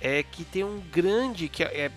[0.00, 1.90] é que tem um grande que é,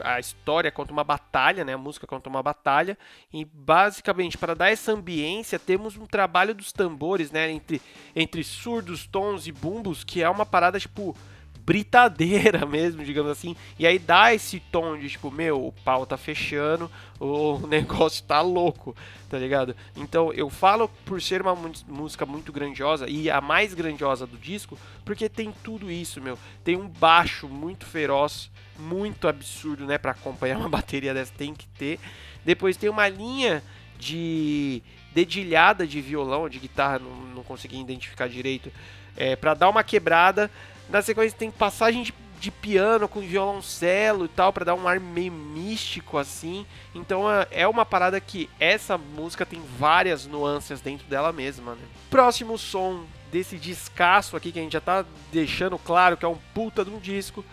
[0.00, 1.74] a história conta uma batalha, né?
[1.74, 2.96] A música conta uma batalha
[3.32, 7.50] e basicamente para dar essa ambiência temos um trabalho dos tambores, né?
[7.50, 7.82] Entre,
[8.14, 11.16] entre surdos, tons e bumbos que é uma parada tipo
[11.64, 13.56] britadeira mesmo, digamos assim.
[13.78, 18.40] E aí dá esse tom de tipo, meu, o pau tá fechando, o negócio tá
[18.40, 18.94] louco,
[19.28, 19.74] tá ligado?
[19.96, 21.56] Então eu falo por ser uma
[21.88, 26.38] música muito grandiosa e a mais grandiosa do disco, porque tem tudo isso, meu.
[26.62, 31.66] Tem um baixo muito feroz, muito absurdo, né, para acompanhar uma bateria dessa tem que
[31.68, 31.98] ter.
[32.44, 33.62] Depois tem uma linha
[33.98, 34.82] de
[35.14, 38.70] dedilhada de violão, de guitarra, não, não consegui identificar direito,
[39.16, 40.50] é, para dar uma quebrada
[40.88, 45.00] na sequência tem passagem de, de piano com violoncelo e tal, para dar um ar
[45.00, 46.66] meio místico assim.
[46.94, 51.74] Então é, é uma parada que essa música tem várias nuances dentro dela mesma.
[51.74, 51.82] Né?
[52.10, 56.38] Próximo som desse descasso aqui que a gente já tá deixando claro que é um
[56.54, 57.44] puta de um disco.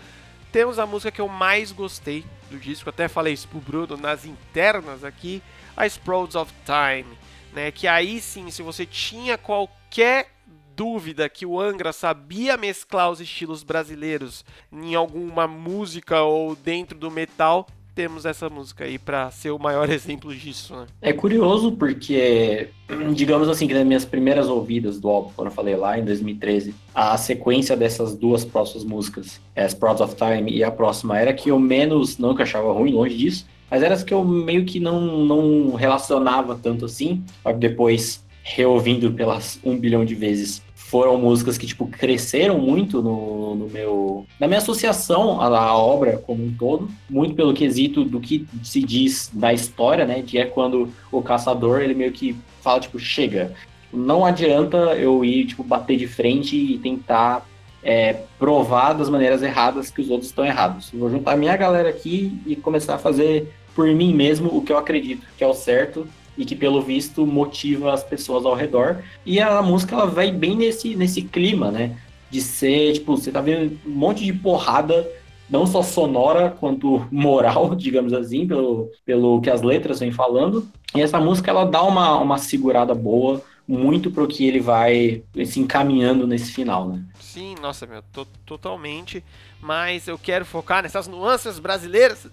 [0.51, 4.25] Temos a música que eu mais gostei do disco, até falei isso pro Bruno nas
[4.25, 5.41] internas aqui,
[5.75, 7.17] a Sprouts of Time,
[7.53, 7.71] né?
[7.71, 10.29] Que aí sim, se você tinha qualquer
[10.75, 17.11] dúvida que o Angra sabia mesclar os estilos brasileiros em alguma música ou dentro do
[17.11, 20.87] metal, temos essa música aí para ser o maior exemplo disso, né?
[21.01, 22.69] É curioso porque,
[23.13, 26.73] digamos assim, que nas minhas primeiras ouvidas do álbum, quando eu falei lá em 2013,
[26.93, 31.49] a sequência dessas duas próximas músicas, as Prods of Time e a próxima, era que
[31.49, 34.79] eu menos, não que achava ruim, longe disso, mas era as que eu meio que
[34.79, 37.23] não, não relacionava tanto assim,
[37.57, 40.61] depois reouvindo pelas um bilhão de vezes
[40.91, 44.25] foram músicas que, tipo, cresceram muito no, no meu...
[44.37, 48.83] Na minha associação à, à, obra como um todo, muito pelo quesito do que se
[48.83, 50.21] diz da história, né?
[50.21, 53.53] Que é quando o caçador, ele meio que fala, tipo, chega.
[53.93, 57.47] Não adianta eu ir, tipo, bater de frente e tentar
[57.81, 60.91] é, provar das maneiras erradas que os outros estão errados.
[60.93, 64.77] vou juntar minha galera aqui e começar a fazer por mim mesmo o que eu
[64.77, 66.05] acredito que é o certo
[66.41, 69.03] e que pelo visto motiva as pessoas ao redor.
[69.23, 71.97] E a música ela vai bem nesse, nesse clima, né?
[72.31, 75.07] De ser, tipo, você tá vendo um monte de porrada,
[75.47, 80.67] não só sonora quanto moral, digamos assim, pelo, pelo que as letras vêm falando.
[80.95, 85.59] E essa música ela dá uma, uma segurada boa, muito pro que ele vai se
[85.59, 87.03] encaminhando nesse final, né?
[87.19, 89.23] Sim, nossa, meu, to totalmente.
[89.61, 92.27] Mas eu quero focar nessas nuances brasileiras,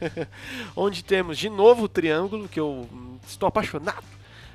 [0.74, 2.88] onde temos de novo o triângulo, que eu
[3.26, 4.04] estou apaixonado.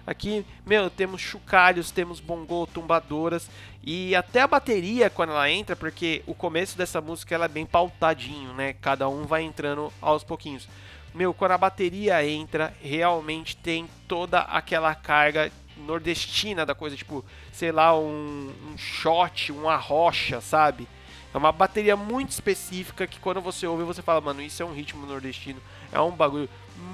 [0.07, 3.49] Aqui, meu, temos chocalhos, temos bongô, tumbadoras
[3.84, 7.65] e até a bateria quando ela entra, porque o começo dessa música ela é bem
[7.65, 8.73] pautadinho, né?
[8.73, 10.67] Cada um vai entrando aos pouquinhos.
[11.13, 17.71] Meu, quando a bateria entra, realmente tem toda aquela carga nordestina da coisa, tipo, sei
[17.71, 20.88] lá, um, um shot, uma rocha, sabe?
[21.34, 24.73] É uma bateria muito específica que quando você ouve você fala, mano, isso é um
[24.73, 25.61] ritmo nordestino,
[25.91, 26.49] é um bagulho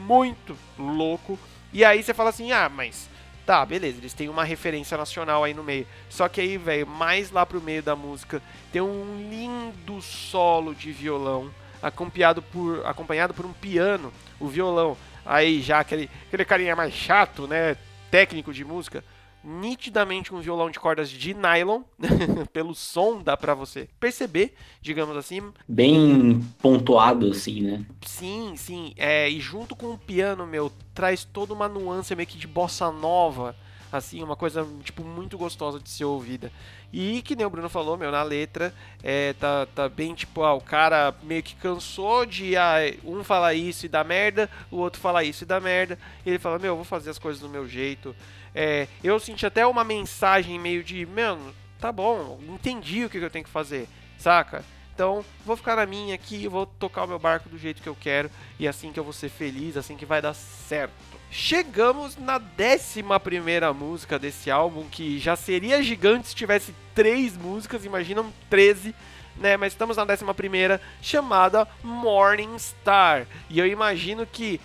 [0.05, 1.37] muito louco.
[1.71, 3.09] E aí você fala assim, ah, mas
[3.45, 5.87] Tá, beleza, eles têm uma referência nacional aí no meio.
[6.09, 10.91] Só que aí, velho, mais lá pro meio da música, tem um lindo solo de
[10.91, 11.51] violão,
[11.81, 14.95] acompanhado por, acompanhado por um piano, o violão.
[15.25, 17.75] Aí já aquele, aquele carinha mais chato, né?
[18.11, 19.03] Técnico de música
[19.43, 21.81] nitidamente um violão de cordas de nylon,
[22.53, 25.41] pelo som dá para você perceber, digamos assim.
[25.67, 27.85] Bem pontuado assim, né?
[28.05, 28.93] Sim, sim.
[28.97, 32.91] É, e junto com o piano, meu, traz toda uma nuance meio que de bossa
[32.91, 33.55] nova,
[33.91, 36.51] assim, uma coisa tipo muito gostosa de ser ouvida.
[36.93, 40.53] E que nem o Bruno falou, meu, na letra, é, tá, tá bem tipo, ah,
[40.53, 42.75] o cara meio que cansou de ah,
[43.05, 45.97] um falar isso e dar merda, o outro falar isso e dar merda.
[46.25, 48.15] E ele fala, meu, eu vou fazer as coisas do meu jeito.
[48.53, 53.29] É, eu senti até uma mensagem meio de, mano, tá bom, entendi o que eu
[53.29, 53.87] tenho que fazer,
[54.17, 54.63] saca?
[54.93, 57.97] Então, vou ficar na minha aqui, vou tocar o meu barco do jeito que eu
[57.99, 58.29] quero
[58.59, 60.93] e assim que eu vou ser feliz, assim que vai dar certo.
[61.31, 67.85] Chegamos na décima primeira música desse álbum, que já seria gigante se tivesse três músicas,
[67.85, 68.93] imaginam 13,
[69.37, 69.55] né?
[69.55, 73.25] Mas estamos na décima primeira, chamada Morning Star.
[73.49, 74.59] E eu imagino que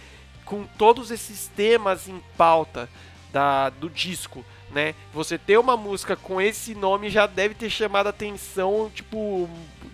[0.45, 2.89] com todos esses temas em pauta,
[3.33, 4.95] da, do disco, né?
[5.13, 9.49] Você ter uma música com esse nome já deve ter chamado a atenção, tipo,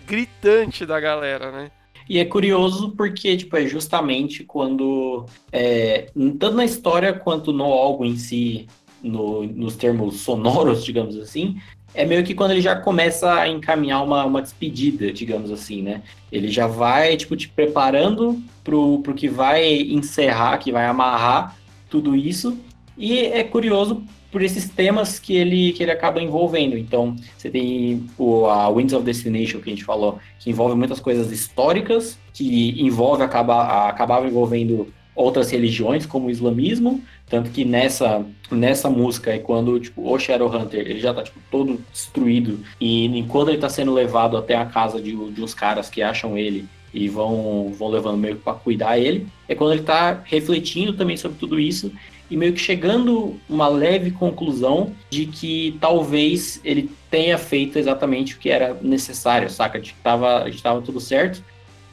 [0.05, 1.71] gritante da galera, né?
[2.09, 6.07] E é curioso porque, tipo, é justamente quando, é,
[6.39, 8.67] tanto na história quanto no álbum em si,
[9.01, 11.57] no, nos termos sonoros, digamos assim,
[11.93, 16.01] é meio que quando ele já começa a encaminhar uma, uma despedida, digamos assim, né?
[16.31, 21.55] Ele já vai, tipo, te preparando pro, pro que vai encerrar, que vai amarrar
[21.89, 22.57] tudo isso,
[22.97, 26.75] e é curioso por esses temas que ele, que ele acaba envolvendo.
[26.75, 30.99] Então, você tem o, a Winds of Destination, que a gente falou, que envolve muitas
[30.99, 38.25] coisas históricas, que envolve, acaba, acabava envolvendo outras religiões, como o islamismo, tanto que nessa,
[38.49, 43.49] nessa música é quando tipo, o Shadowhunter ele já tá tipo, todo destruído, e enquanto
[43.49, 47.07] ele tá sendo levado até a casa de, de uns caras que acham ele e
[47.07, 51.59] vão, vão levando meio para cuidar ele, é quando ele tá refletindo também sobre tudo
[51.59, 51.91] isso
[52.29, 58.39] e meio que chegando uma leve conclusão de que talvez ele tenha feito exatamente o
[58.39, 59.79] que era necessário, saca?
[59.79, 61.43] De que tava, estava tudo certo.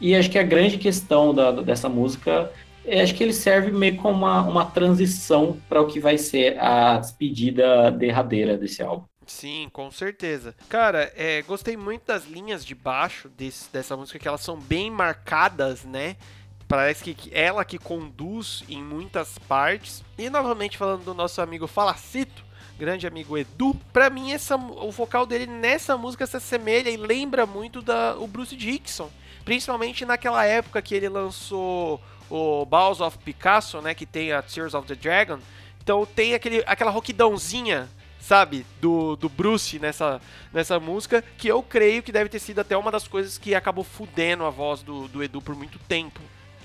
[0.00, 2.50] E acho que a grande questão da, dessa música
[2.84, 6.58] é acho que ele serve meio como uma, uma transição para o que vai ser
[6.58, 9.04] a despedida derradeira desse álbum.
[9.26, 10.56] Sim, com certeza.
[10.68, 14.90] Cara, é, gostei muito das linhas de baixo desse, dessa música, que elas são bem
[14.90, 16.16] marcadas, né?
[16.70, 20.04] Parece que ela que conduz em muitas partes.
[20.16, 22.44] E novamente falando do nosso amigo Falacito,
[22.78, 27.44] grande amigo Edu, para mim essa, o vocal dele nessa música se assemelha e lembra
[27.44, 29.10] muito da o Bruce Dixon,
[29.44, 32.00] principalmente naquela época que ele lançou
[32.30, 35.40] o Balls of Picasso, né, que tem a Tears of the Dragon.
[35.82, 37.88] Então tem aquele, aquela roquidãozinha,
[38.20, 40.20] sabe, do, do Bruce nessa,
[40.52, 43.82] nessa música, que eu creio que deve ter sido até uma das coisas que acabou
[43.82, 46.20] fudendo a voz do, do Edu por muito tempo.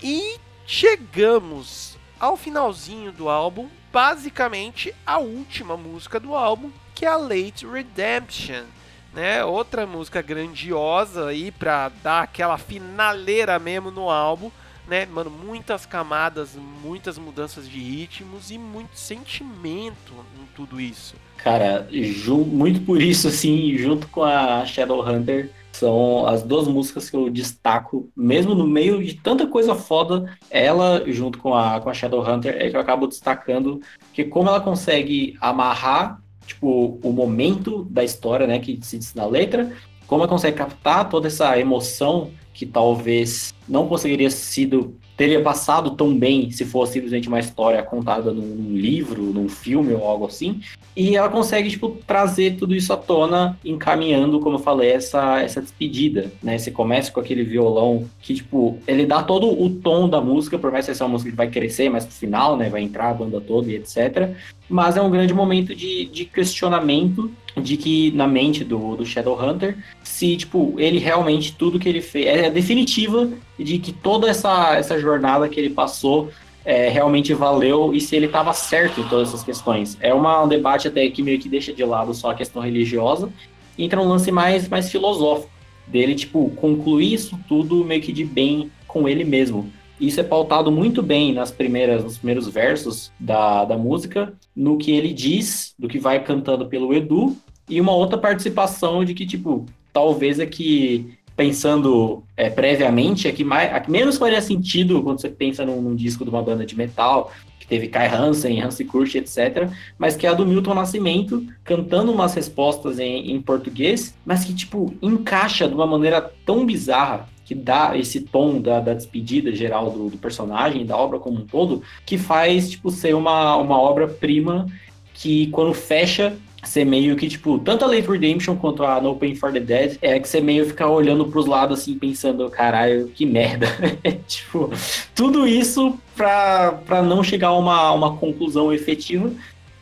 [0.07, 0.37] E
[0.67, 7.65] chegamos ao finalzinho do álbum, basicamente a última música do álbum, que é a Late
[7.65, 8.65] Redemption.
[9.11, 9.43] Né?
[9.43, 14.51] Outra música grandiosa aí pra dar aquela finaleira mesmo no álbum,
[14.87, 15.07] né?
[15.07, 21.15] Mano, muitas camadas, muitas mudanças de ritmos e muito sentimento em tudo isso.
[21.37, 21.89] Cara,
[22.29, 28.09] muito por isso, assim, junto com a Shadowhunter, são as duas músicas que eu destaco,
[28.15, 32.69] mesmo no meio de tanta coisa foda, ela, junto com a, com a Shadowhunter, é
[32.69, 38.59] que eu acabo destacando, porque como ela consegue amarrar, tipo, o momento da história, né,
[38.59, 39.71] que se diz na letra,
[40.07, 46.15] como ela consegue captar toda essa emoção que talvez não conseguiria sido teria passado tão
[46.17, 50.61] bem se fosse simplesmente uma história contada num livro, num filme ou algo assim.
[50.95, 55.61] E ela consegue, tipo, trazer tudo isso à tona, encaminhando, como eu falei, essa, essa
[55.61, 56.57] despedida, né?
[56.57, 60.71] Você começa com aquele violão que, tipo, ele dá todo o tom da música, por
[60.71, 62.69] mais que seja uma música que vai crescer mais pro final, né?
[62.69, 64.35] Vai entrar a banda toda e etc.
[64.69, 69.77] Mas é um grande momento de, de questionamento de que na mente do, do Shadowhunter,
[70.03, 74.99] se, tipo, ele realmente, tudo que ele fez, é definitiva de que toda essa, essa
[74.99, 76.31] jornada que ele passou
[76.65, 79.97] é, realmente valeu e se ele estava certo em todas essas questões.
[80.01, 83.31] É uma, um debate até que meio que deixa de lado só a questão religiosa
[83.77, 85.51] entra um lance mais, mais filosófico
[85.85, 89.71] dele, tipo, concluir isso tudo meio que de bem com ele mesmo.
[89.99, 94.91] Isso é pautado muito bem nas primeiras, nos primeiros versos da, da música, no que
[94.91, 97.35] ele diz, do que vai cantando pelo Edu,
[97.69, 103.43] e uma outra participação de que, tipo, talvez é que pensando é, previamente, é que,
[103.43, 106.65] mais, é que menos faria sentido quando você pensa num, num, disco de uma banda
[106.65, 109.69] de metal, que teve Kai Hansen, Hansi Kurt, etc.
[109.97, 114.53] Mas que é a do Milton Nascimento, cantando umas respostas em, em português, mas que,
[114.53, 119.91] tipo, encaixa de uma maneira tão bizarra que dá esse tom da, da despedida geral
[119.91, 124.65] do, do, personagem, da obra como um todo, que faz, tipo, ser uma, uma obra-prima
[125.13, 129.35] que, quando fecha, ser meio que, tipo, tanto a Late Redemption quanto a No Pain
[129.35, 133.27] for the Dead, é que você meio fica olhando pros lados, assim, pensando, caralho, que
[133.27, 133.67] merda.
[134.27, 134.71] tipo,
[135.13, 139.31] tudo isso pra, pra não chegar a uma, uma conclusão efetiva,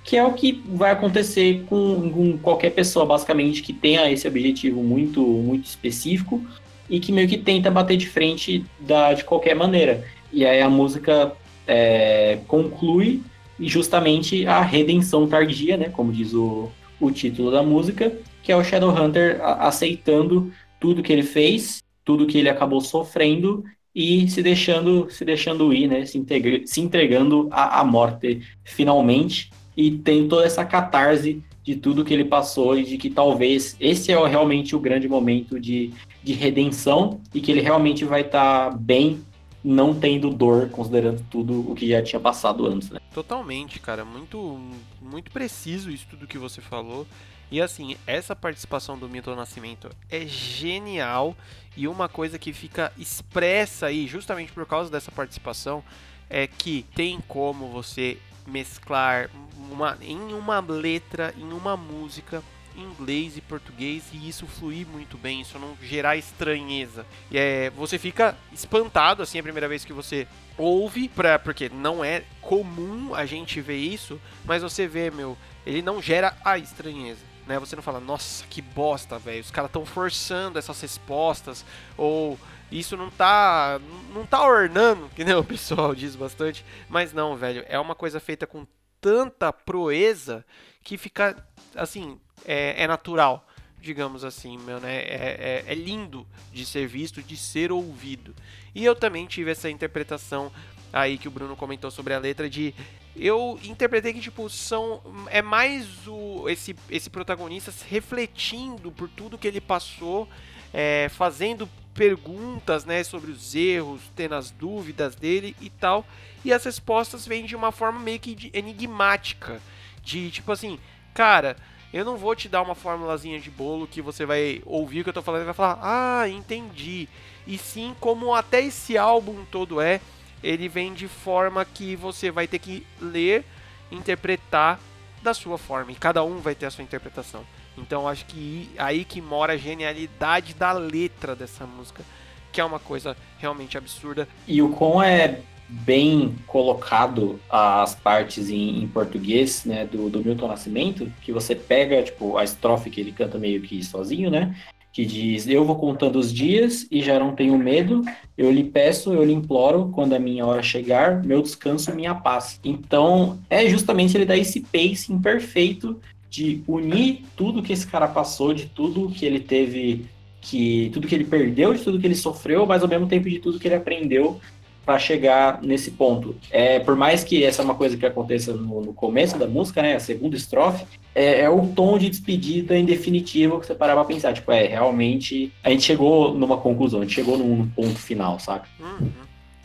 [0.03, 4.83] que é o que vai acontecer com, com, qualquer pessoa, basicamente, que tenha esse objetivo
[4.83, 6.45] muito, muito específico
[6.89, 10.05] e que meio que tenta bater de frente da, de qualquer maneira.
[10.31, 11.33] E aí a música
[11.67, 13.21] é, conclui
[13.59, 16.69] justamente a redenção tardia, né, como diz o,
[16.99, 18.11] o título da música,
[18.41, 23.63] que é o Shadowhunter aceitando tudo que ele fez, tudo que ele acabou sofrendo
[23.95, 26.21] e se deixando se deixando ir, né, se,
[26.65, 32.25] se entregando à, à morte finalmente e tem toda essa catarse de tudo que ele
[32.25, 35.91] passou e de que talvez esse é realmente o grande momento de,
[36.23, 39.23] de redenção e que ele realmente vai estar tá bem
[39.63, 42.99] não tendo dor, considerando tudo o que já tinha passado antes, né?
[43.13, 44.59] Totalmente, cara, muito
[45.01, 47.07] muito preciso isso tudo que você falou.
[47.51, 51.35] E assim, essa participação do Milton Nascimento é genial
[51.77, 55.83] e uma coisa que fica expressa aí, justamente por causa dessa participação,
[56.29, 58.17] é que tem como você
[58.47, 59.29] mesclar
[59.71, 62.43] uma, em uma letra, em uma música,
[62.75, 67.05] inglês e português e isso fluir muito bem, isso não gerar estranheza.
[67.31, 72.03] E é, você fica espantado assim a primeira vez que você ouve, pra, porque não
[72.03, 77.33] é comum a gente ver isso, mas você vê, meu, ele não gera a estranheza.
[77.45, 77.59] Né?
[77.59, 79.41] Você não fala, nossa, que bosta, velho.
[79.41, 81.65] Os caras estão forçando essas respostas,
[81.97, 82.39] ou
[82.71, 83.79] isso não tá.
[84.13, 86.65] não tá ornando, que nem o pessoal diz bastante.
[86.89, 88.65] Mas não, velho, é uma coisa feita com
[89.01, 90.45] tanta proeza
[90.81, 91.45] que fica
[91.75, 93.47] assim, é, é natural,
[93.81, 94.95] digamos assim, meu, né?
[94.95, 98.35] É, é, é, lindo de ser visto, de ser ouvido.
[98.73, 100.51] E eu também tive essa interpretação
[100.91, 102.73] aí que o Bruno comentou sobre a letra de
[103.15, 109.47] eu interpretei que tipo são é mais o esse esse protagonista refletindo por tudo que
[109.47, 110.27] ele passou,
[110.73, 116.05] é, fazendo perguntas, né, sobre os erros, tendo as dúvidas dele e tal.
[116.43, 119.61] E as respostas vêm de uma forma meio que enigmática,
[120.03, 120.79] de tipo assim,
[121.13, 121.55] cara,
[121.93, 125.09] eu não vou te dar uma formulazinha de bolo que você vai ouvir o que
[125.11, 127.07] eu tô falando e vai falar, ah, entendi.
[127.45, 130.01] E sim, como até esse álbum todo é,
[130.43, 133.45] ele vem de forma que você vai ter que ler,
[133.91, 134.79] interpretar
[135.21, 135.91] da sua forma.
[135.91, 137.45] E cada um vai ter a sua interpretação.
[137.77, 142.03] Então acho que aí que mora a genialidade da letra dessa música,
[142.51, 144.27] que é uma coisa realmente absurda.
[144.47, 145.41] E o Con é
[145.85, 152.03] bem colocado as partes em, em português, né, do, do, Milton Nascimento, que você pega,
[152.03, 154.55] tipo, a estrofe que ele canta meio que sozinho, né,
[154.91, 158.03] que diz, eu vou contando os dias e já não tenho medo,
[158.37, 162.59] eu lhe peço, eu lhe imploro, quando a minha hora chegar, meu descanso, minha paz.
[162.63, 165.99] Então, é justamente ele dar esse pacing perfeito
[166.29, 170.05] de unir tudo que esse cara passou, de tudo que ele teve
[170.41, 173.39] que tudo que ele perdeu, de tudo que ele sofreu, mas ao mesmo tempo de
[173.39, 174.39] tudo que ele aprendeu
[174.85, 176.35] para chegar nesse ponto.
[176.51, 179.81] É, por mais que essa é uma coisa que aconteça no, no começo da música,
[179.81, 183.95] né, a segunda estrofe, é, é, o tom de despedida em definitivo que você parar
[183.95, 184.33] pra pensar.
[184.33, 188.39] Tipo, é, realmente, a gente chegou numa conclusão, a gente chegou num, num ponto final,
[188.39, 188.67] saca?
[188.79, 189.11] Uhum.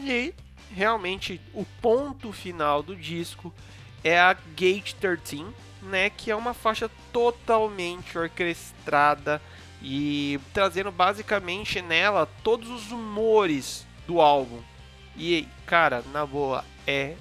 [0.00, 0.32] E
[0.74, 3.52] realmente, o ponto final do disco
[4.04, 5.44] é a Gate 13,
[5.82, 9.40] né, que é uma faixa totalmente orquestrada
[9.82, 14.60] e trazendo basicamente nela todos os humores do álbum.
[15.18, 17.16] E, cara, na boa, é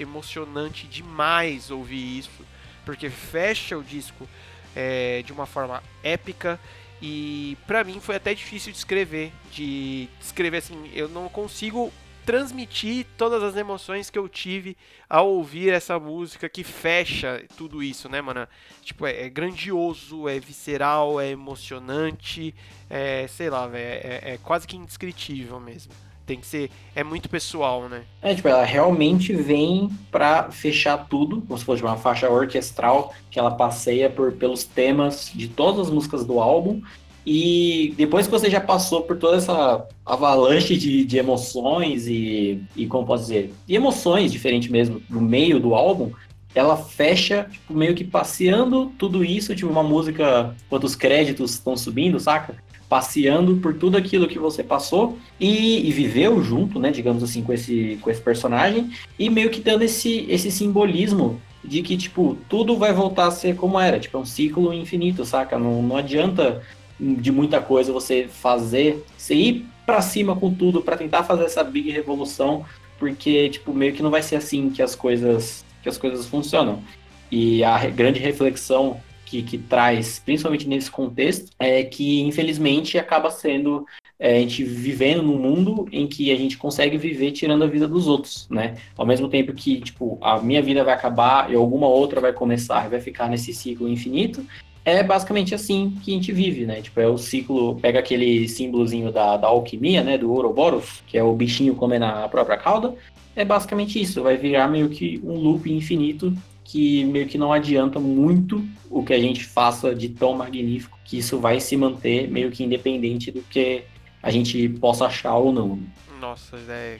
[0.00, 2.44] emocionante demais ouvir isso,
[2.84, 4.26] porque fecha o disco
[4.74, 6.58] é, de uma forma épica
[7.00, 11.92] e para mim foi até difícil de escrever, de escrever assim, eu não consigo
[12.24, 14.76] transmitir todas as emoções que eu tive
[15.08, 18.48] ao ouvir essa música que fecha tudo isso, né, mano?
[18.82, 22.54] Tipo, é, é grandioso, é visceral, é emocionante,
[22.88, 25.92] é, sei lá, véio, é, é quase que indescritível mesmo.
[26.26, 26.70] Tem que ser.
[26.94, 28.02] É muito pessoal, né?
[28.22, 33.38] É, tipo, ela realmente vem pra fechar tudo, como se fosse uma faixa orquestral que
[33.38, 36.80] ela passeia por, pelos temas de todas as músicas do álbum.
[37.26, 42.86] E depois que você já passou por toda essa avalanche de, de emoções e, e,
[42.86, 46.12] como posso dizer, de emoções diferentes mesmo no meio do álbum,
[46.54, 51.76] ela fecha, tipo, meio que passeando tudo isso, tipo, uma música, quando os créditos estão
[51.76, 52.56] subindo, saca?
[52.94, 57.52] Passeando por tudo aquilo que você passou e, e, viveu junto, né, digamos assim, com
[57.52, 62.76] esse, com esse personagem, e meio que dando esse, esse simbolismo de que, tipo, tudo
[62.76, 65.58] vai voltar a ser como era, tipo, é um ciclo infinito, saca?
[65.58, 66.62] Não, não adianta
[67.00, 71.64] de muita coisa você fazer, você ir pra cima com tudo para tentar fazer essa
[71.64, 72.64] big revolução,
[72.96, 76.80] porque, tipo, meio que não vai ser assim que as coisas, que as coisas funcionam.
[77.28, 79.00] E a grande reflexão
[79.34, 83.86] que, que traz, principalmente nesse contexto, é que, infelizmente, acaba sendo
[84.18, 87.88] é, a gente vivendo num mundo em que a gente consegue viver tirando a vida
[87.88, 88.76] dos outros, né?
[88.96, 92.86] Ao mesmo tempo que, tipo, a minha vida vai acabar e alguma outra vai começar
[92.86, 94.44] e vai ficar nesse ciclo infinito,
[94.84, 96.80] é basicamente assim que a gente vive, né?
[96.80, 100.18] Tipo, é o ciclo, pega aquele símbolozinho da, da alquimia, né?
[100.18, 102.94] Do Ouroboros, que é o bichinho comendo a própria cauda.
[103.34, 106.32] É basicamente isso, vai virar meio que um loop infinito
[106.64, 111.18] que meio que não adianta muito o que a gente faça de tão magnífico, que
[111.18, 113.84] isso vai se manter meio que independente do que
[114.22, 115.78] a gente possa achar ou não.
[116.18, 116.98] Nossa, é.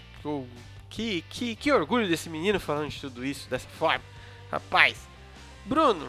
[0.90, 4.04] Que, que, que orgulho desse menino falando de tudo isso dessa forma.
[4.50, 5.08] Rapaz,
[5.64, 6.08] Bruno,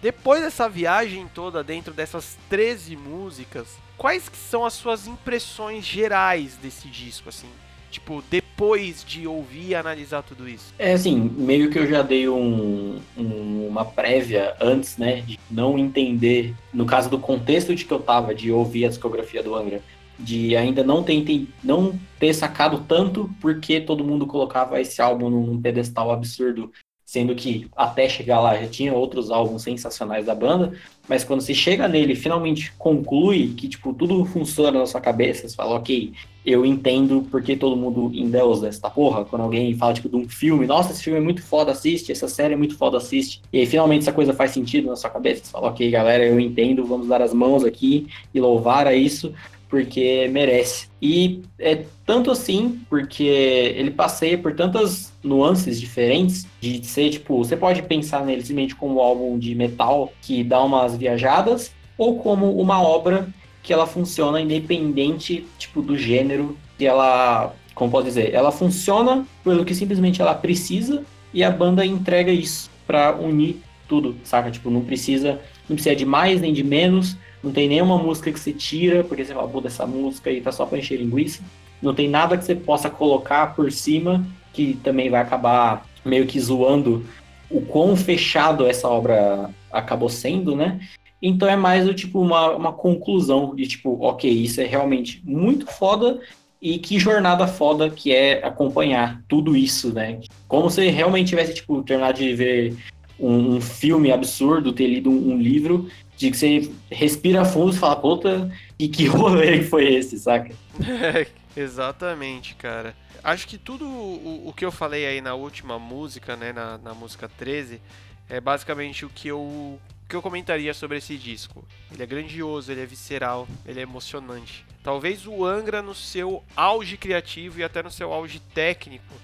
[0.00, 6.56] depois dessa viagem toda dentro dessas 13 músicas, quais que são as suas impressões gerais
[6.56, 7.50] desse disco, assim?
[7.90, 10.74] Tipo, depois de ouvir e analisar tudo isso?
[10.78, 15.22] É assim, meio que eu já dei um, um, uma prévia antes, né?
[15.22, 19.42] De não entender, no caso do contexto de que eu tava, de ouvir a discografia
[19.42, 19.82] do Angra,
[20.18, 25.60] de ainda não ter, não ter sacado tanto porque todo mundo colocava esse álbum num
[25.60, 26.72] pedestal absurdo,
[27.04, 30.72] sendo que até chegar lá já tinha outros álbuns sensacionais da banda,
[31.08, 35.54] mas quando você chega nele finalmente conclui que tipo tudo funciona na sua cabeça, você
[35.54, 36.12] fala, ok,
[36.46, 40.66] eu entendo porque todo mundo endeusa essa porra, quando alguém fala tipo de um filme,
[40.66, 43.66] nossa, esse filme é muito foda, assiste, essa série é muito foda, assiste, e aí
[43.66, 47.08] finalmente essa coisa faz sentido na sua cabeça, você fala, ok, galera, eu entendo, vamos
[47.08, 49.34] dar as mãos aqui e louvar a isso,
[49.68, 50.88] porque merece.
[51.02, 57.56] E é tanto assim, porque ele passeia por tantas nuances diferentes de ser, tipo, você
[57.56, 62.58] pode pensar nele simplesmente como um álbum de metal que dá umas viajadas, ou como
[62.60, 63.28] uma obra
[63.66, 69.64] que ela funciona independente, tipo, do gênero que ela, como posso dizer, ela funciona pelo
[69.64, 71.02] que simplesmente ela precisa
[71.34, 74.52] e a banda entrega isso para unir tudo, saca?
[74.52, 78.38] Tipo, não precisa, não precisa de mais nem de menos, não tem nenhuma música que
[78.38, 81.42] você tira, porque você fala, pô, dessa música aí tá só pra encher linguiça.
[81.82, 86.38] Não tem nada que você possa colocar por cima que também vai acabar meio que
[86.38, 87.04] zoando
[87.50, 90.78] o quão fechado essa obra acabou sendo, né?
[91.20, 95.66] Então é mais do tipo uma, uma conclusão de tipo, ok, isso é realmente muito
[95.66, 96.20] foda
[96.60, 100.20] e que jornada foda que é acompanhar tudo isso, né?
[100.48, 102.76] Como se realmente tivesse, tipo, terminado de ver
[103.18, 107.78] um, um filme absurdo, ter lido um, um livro de que você respira fundo e
[107.78, 110.54] fala, puta, e que rolê foi esse, saca?
[111.56, 112.94] Exatamente, cara.
[113.22, 116.94] Acho que tudo o, o, que eu falei aí na última música, né, na, na
[116.94, 117.80] música 13,
[118.28, 119.78] é basicamente o que eu,
[120.08, 121.64] que eu comentaria sobre esse disco.
[121.92, 124.64] Ele é grandioso, ele é visceral, ele é emocionante.
[124.82, 129.14] Talvez o Angra no seu auge criativo e até no seu auge técnico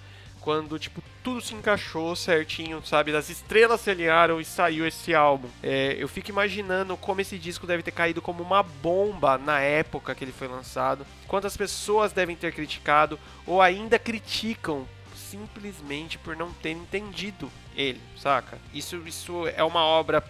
[0.42, 3.14] quando, tipo, tudo se encaixou certinho, sabe?
[3.14, 5.48] As estrelas se alinharam e saiu esse álbum.
[5.62, 10.14] É, eu fico imaginando como esse disco deve ter caído como uma bomba na época
[10.14, 11.06] que ele foi lançado.
[11.28, 18.58] Quantas pessoas devem ter criticado ou ainda criticam simplesmente por não ter entendido ele, saca?
[18.74, 20.22] Isso, isso é uma obra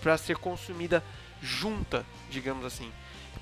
[0.00, 1.02] para ser consumida
[1.42, 2.90] junta, digamos assim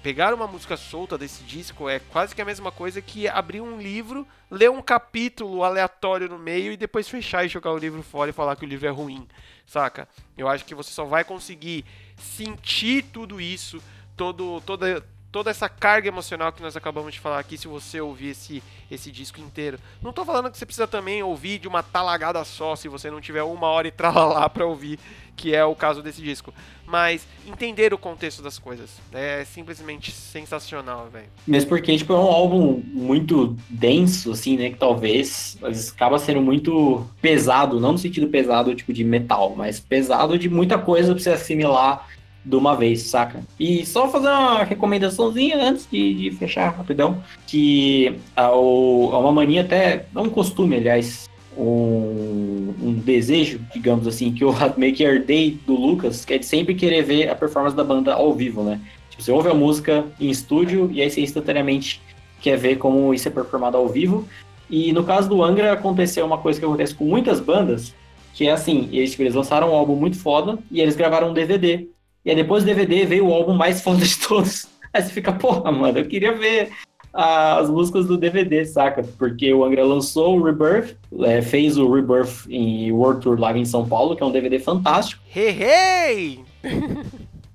[0.02, 3.80] pegar uma música solta desse disco é quase que a mesma coisa que abrir um
[3.80, 8.30] livro, ler um capítulo aleatório no meio e depois fechar e jogar o livro fora
[8.30, 9.26] e falar que o livro é ruim,
[9.66, 10.08] saca?
[10.36, 11.84] Eu acho que você só vai conseguir
[12.16, 13.82] sentir tudo isso,
[14.16, 18.28] todo, toda, toda essa carga emocional que nós acabamos de falar aqui se você ouvir
[18.28, 19.80] esse, esse disco inteiro.
[20.00, 23.20] Não tô falando que você precisa também ouvir de uma talagada só, se você não
[23.20, 24.98] tiver uma hora e tralalá pra ouvir,
[25.38, 26.52] que é o caso desse disco.
[26.84, 31.26] Mas entender o contexto das coisas é simplesmente sensacional, velho.
[31.46, 35.56] Mesmo porque, tipo, é um álbum muito denso, assim, né, que talvez
[35.94, 40.76] acaba sendo muito pesado, não no sentido pesado, tipo, de metal, mas pesado de muita
[40.78, 42.08] coisa pra você assimilar
[42.44, 43.42] de uma vez, saca?
[43.60, 49.60] E só fazer uma recomendaçãozinha antes de, de fechar rapidão, que a, a uma mania
[49.60, 51.28] até, não um costume, aliás,
[51.58, 56.46] um, um, desejo, digamos assim, que eu meio que herdei do Lucas, que é de
[56.46, 58.80] sempre querer ver a performance da banda ao vivo, né?
[59.10, 62.00] Tipo, você ouve a música em estúdio e aí você instantaneamente
[62.40, 64.26] quer ver como isso é performado ao vivo.
[64.70, 67.94] E no caso do Angra aconteceu uma coisa que acontece com muitas bandas,
[68.34, 71.34] Que é assim, eles, tipo, eles lançaram um álbum muito foda e eles gravaram um
[71.34, 71.88] DVD.
[72.24, 74.66] E aí depois do DVD veio o álbum mais foda de todos.
[74.92, 76.70] Aí você fica, porra, mano, eu queria ver
[77.12, 79.02] as músicas do DVD, saca?
[79.18, 83.64] Porque o Angra lançou o Rebirth, é, fez o Rebirth em World Tour lá em
[83.64, 85.22] São Paulo, que é um DVD fantástico.
[85.34, 86.40] Hey, hey!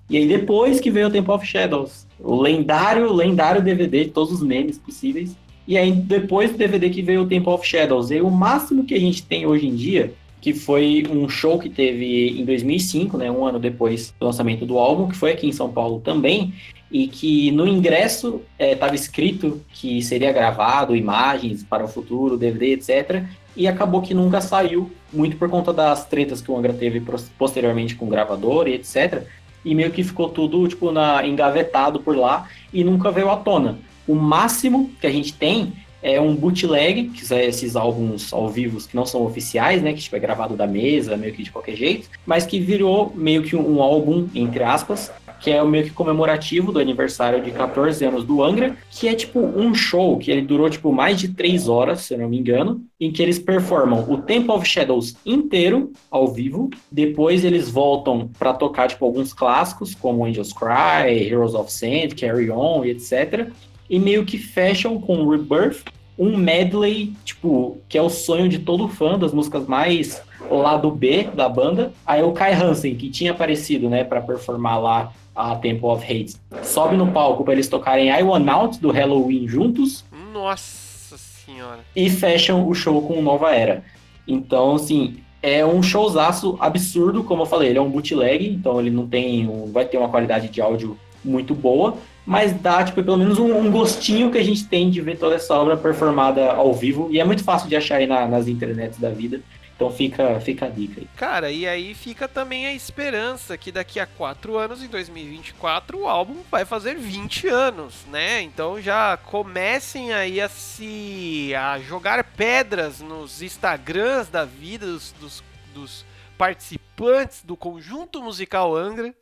[0.09, 4.33] e aí depois que veio o Temple of Shadows, o lendário, lendário DVD de todos
[4.33, 5.35] os memes possíveis.
[5.67, 8.11] E aí depois do DVD que veio o Temple of Shadows.
[8.11, 11.69] E o máximo que a gente tem hoje em dia, que foi um show que
[11.69, 15.53] teve em 2005, né, um ano depois do lançamento do álbum, que foi aqui em
[15.53, 16.53] São Paulo também,
[16.93, 22.73] e que no ingresso estava é, escrito que seria gravado imagens para o futuro, DVD,
[22.73, 23.23] etc.
[23.57, 27.01] E acabou que nunca saiu, muito por conta das tretas que o Angra teve
[27.35, 29.23] posteriormente com o gravador e etc.
[29.65, 33.79] E meio que ficou tudo tipo na, engavetado por lá e nunca veio à tona.
[34.07, 38.77] O máximo que a gente tem é um bootleg, que são esses álbuns ao vivo
[38.85, 39.93] que não são oficiais, né?
[39.93, 43.41] Que tipo, é gravado da mesa, meio que de qualquer jeito, mas que virou meio
[43.41, 45.11] que um álbum, entre aspas,
[45.43, 49.13] que é o meio que comemorativo do aniversário de 14 anos do Angra, que é
[49.13, 52.39] tipo um show que ele durou tipo mais de três horas, se eu não me
[52.39, 56.69] engano, em que eles performam o Temple of Shadows inteiro ao vivo.
[56.89, 62.49] Depois eles voltam para tocar tipo alguns clássicos como Angels Cry, Heroes of Sand, Carry
[62.49, 63.49] On e etc.
[63.89, 65.83] E meio que fecham com Rebirth,
[66.17, 71.27] um medley, tipo, que é o sonho de todo fã das músicas mais lado B
[71.35, 71.91] da banda.
[72.05, 76.35] Aí o Kai Hansen, que tinha aparecido, né, para performar lá a Temple of Hate,
[76.63, 80.05] sobe no palco para eles tocarem I Want Out do Halloween juntos.
[80.31, 81.79] Nossa senhora.
[81.95, 83.83] E fecham o show com Nova Era.
[84.27, 88.89] Então, assim, é um showzaço absurdo, como eu falei, ele é um bootleg, então ele
[88.89, 93.17] não tem, um, vai ter uma qualidade de áudio muito boa, mas dá, tipo, pelo
[93.17, 96.73] menos um, um, gostinho que a gente tem de ver toda essa obra performada ao
[96.73, 99.41] vivo, e é muito fácil de achar aí na, nas internets da vida.
[99.75, 101.07] Então fica, fica a dica aí.
[101.15, 106.07] Cara, e aí fica também a esperança que daqui a 4 anos, em 2024, o
[106.07, 108.41] álbum vai fazer 20 anos, né?
[108.41, 111.53] Então já comecem aí a se.
[111.55, 115.43] a jogar pedras nos Instagrams da vida dos, dos,
[115.73, 116.05] dos
[116.37, 119.13] participantes do conjunto musical Angra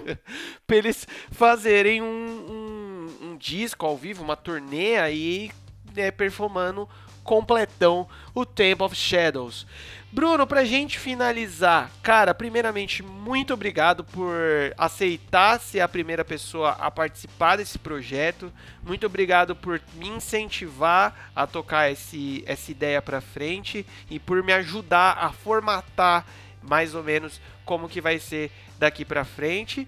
[0.66, 5.50] para eles fazerem um, um, um, disco ao vivo, uma turnê aí,
[5.94, 6.88] né, performando
[7.24, 9.66] completão o Temple of Shadows.
[10.12, 14.34] Bruno, pra gente finalizar, cara, primeiramente, muito obrigado por
[14.76, 18.52] aceitar ser a primeira pessoa a participar desse projeto.
[18.82, 24.52] Muito obrigado por me incentivar a tocar esse, essa ideia pra frente e por me
[24.52, 26.26] ajudar a formatar
[26.60, 29.86] mais ou menos como que vai ser daqui pra frente.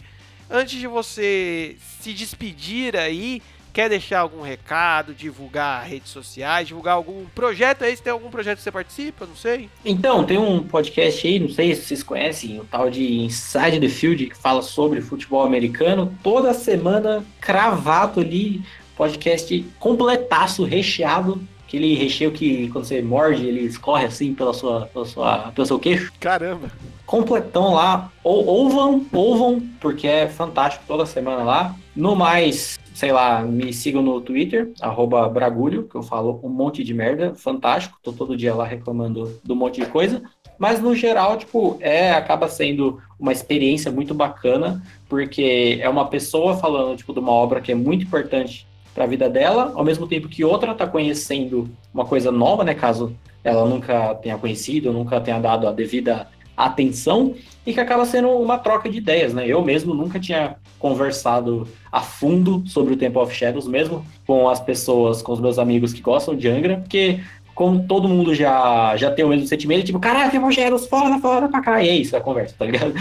[0.48, 3.42] Antes de você se despedir aí,
[3.72, 7.96] Quer deixar algum recado, divulgar redes sociais, divulgar algum projeto aí?
[7.96, 9.70] Se tem algum projeto que você participa, não sei.
[9.82, 13.88] Então, tem um podcast aí, não sei se vocês conhecem, o tal de Inside the
[13.88, 16.14] Field, que fala sobre futebol americano.
[16.22, 18.62] Toda semana, cravado ali,
[18.94, 21.40] podcast completaço, recheado
[21.72, 25.78] aquele recheio que quando você morde, ele escorre assim pela sua, pela sua, pelo seu
[25.78, 26.12] queixo.
[26.20, 26.70] Caramba!
[27.06, 28.12] Completão lá.
[28.22, 31.74] Ou, ouvam, ouvam, porque é fantástico toda semana lá.
[31.96, 34.70] No mais, sei lá, me sigam no Twitter,
[35.32, 39.56] Bragulho, que eu falo um monte de merda, fantástico, tô todo dia lá reclamando do
[39.56, 40.22] monte de coisa.
[40.56, 46.56] Mas no geral, tipo, é, acaba sendo uma experiência muito bacana, porque é uma pessoa
[46.56, 50.06] falando, tipo, de uma obra que é muito importante para a vida dela, ao mesmo
[50.06, 55.20] tempo que outra está conhecendo uma coisa nova, né, caso ela nunca tenha conhecido, nunca
[55.20, 57.34] tenha dado a devida atenção,
[57.66, 59.46] e que acaba sendo uma troca de ideias, né?
[59.46, 64.60] Eu mesmo nunca tinha conversado a fundo sobre o Temple of Shadows, mesmo com as
[64.60, 67.20] pessoas, com os meus amigos que gostam de Angra, porque
[67.54, 71.18] como todo mundo já, já tem o mesmo sentimento, tipo, caralho, Temple of Shadows, foda,
[71.18, 72.94] foda pra cá, e é isso a conversa, tá ligado?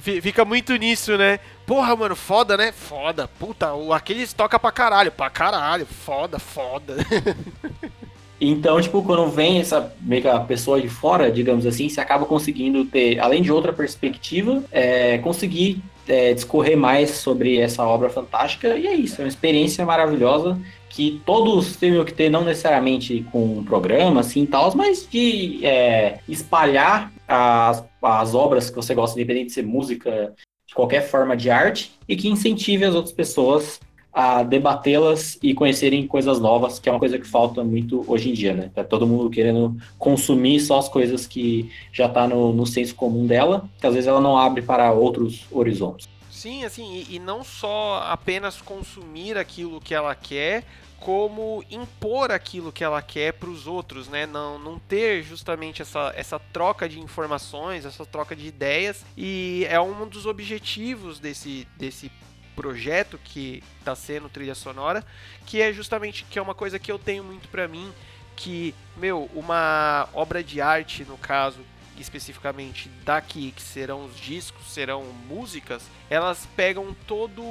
[0.00, 1.38] Fica muito nisso, né?
[1.66, 2.72] Porra, mano, foda, né?
[2.72, 3.28] Foda.
[3.38, 5.12] Puta, o Aquiles toca pra caralho.
[5.12, 5.86] Pra caralho.
[5.86, 6.96] Foda, foda.
[8.44, 13.20] Então, tipo, quando vem essa mega pessoa de fora, digamos assim, você acaba conseguindo ter,
[13.20, 18.76] além de outra perspectiva, é, conseguir é, discorrer mais sobre essa obra fantástica.
[18.76, 23.58] E é isso, é uma experiência maravilhosa que todos têm que ter, não necessariamente com
[23.58, 29.46] um programa, assim, tal, mas de é, espalhar as, as obras que você gosta, independente
[29.46, 30.34] de ser música,
[30.66, 33.78] de qualquer forma de arte, e que incentive as outras pessoas
[34.12, 38.34] a debatê-las e conhecerem coisas novas, que é uma coisa que falta muito hoje em
[38.34, 38.70] dia, né?
[38.74, 43.26] Tá todo mundo querendo consumir só as coisas que já tá no, no senso comum
[43.26, 46.08] dela, que às vezes ela não abre para outros horizontes.
[46.30, 50.64] Sim, assim, e, e não só apenas consumir aquilo que ela quer,
[51.02, 54.24] como impor aquilo que ela quer para os outros, né?
[54.24, 59.80] Não, não ter justamente essa, essa troca de informações, essa troca de ideias, e é
[59.80, 62.10] um dos objetivos desse, desse
[62.54, 65.04] projeto que está sendo trilha sonora,
[65.46, 67.92] que é justamente que é uma coisa que eu tenho muito para mim,
[68.36, 71.60] que, meu, uma obra de arte, no caso,
[71.98, 77.42] especificamente daqui, que serão os discos, serão músicas, elas pegam todo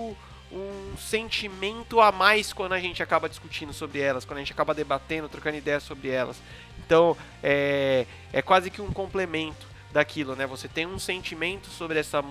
[0.51, 4.73] um sentimento a mais quando a gente acaba discutindo sobre elas, quando a gente acaba
[4.73, 6.37] debatendo, trocando ideias sobre elas.
[6.85, 10.45] Então, é, é quase que um complemento daquilo, né?
[10.47, 12.23] Você tem um sentimento sobre, essa,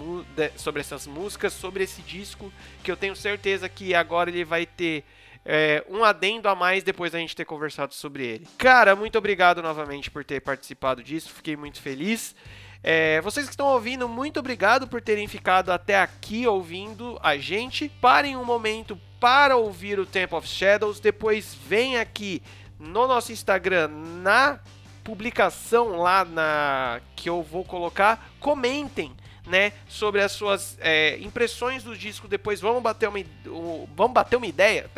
[0.56, 5.04] sobre essas músicas, sobre esse disco, que eu tenho certeza que agora ele vai ter
[5.44, 8.46] é, um adendo a mais depois da gente ter conversado sobre ele.
[8.58, 12.34] Cara, muito obrigado novamente por ter participado disso, fiquei muito feliz.
[12.82, 17.90] É, vocês que estão ouvindo, muito obrigado por terem ficado até aqui ouvindo a gente.
[18.00, 22.42] Parem um momento para ouvir o Temple of Shadows, depois vem aqui
[22.78, 23.88] no nosso Instagram,
[24.22, 24.58] na
[25.04, 29.14] publicação lá na que eu vou colocar, comentem
[29.46, 32.28] né, sobre as suas é, impressões do disco.
[32.28, 34.88] Depois vamos bater uma, um, vamos bater uma ideia,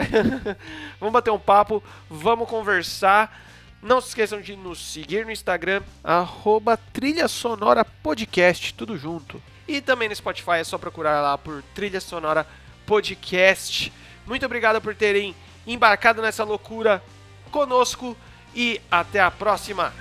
[1.01, 3.41] vamos bater um papo, vamos conversar.
[3.83, 9.43] Não se esqueçam de nos seguir no Instagram, arroba Trilha Sonora Podcast, tudo junto.
[9.67, 12.47] E também no Spotify é só procurar lá por Trilha Sonora
[12.87, 13.93] Podcast.
[14.27, 15.35] Muito obrigado por terem
[15.67, 17.03] embarcado nessa loucura
[17.51, 18.17] conosco
[18.55, 19.93] e até a próxima!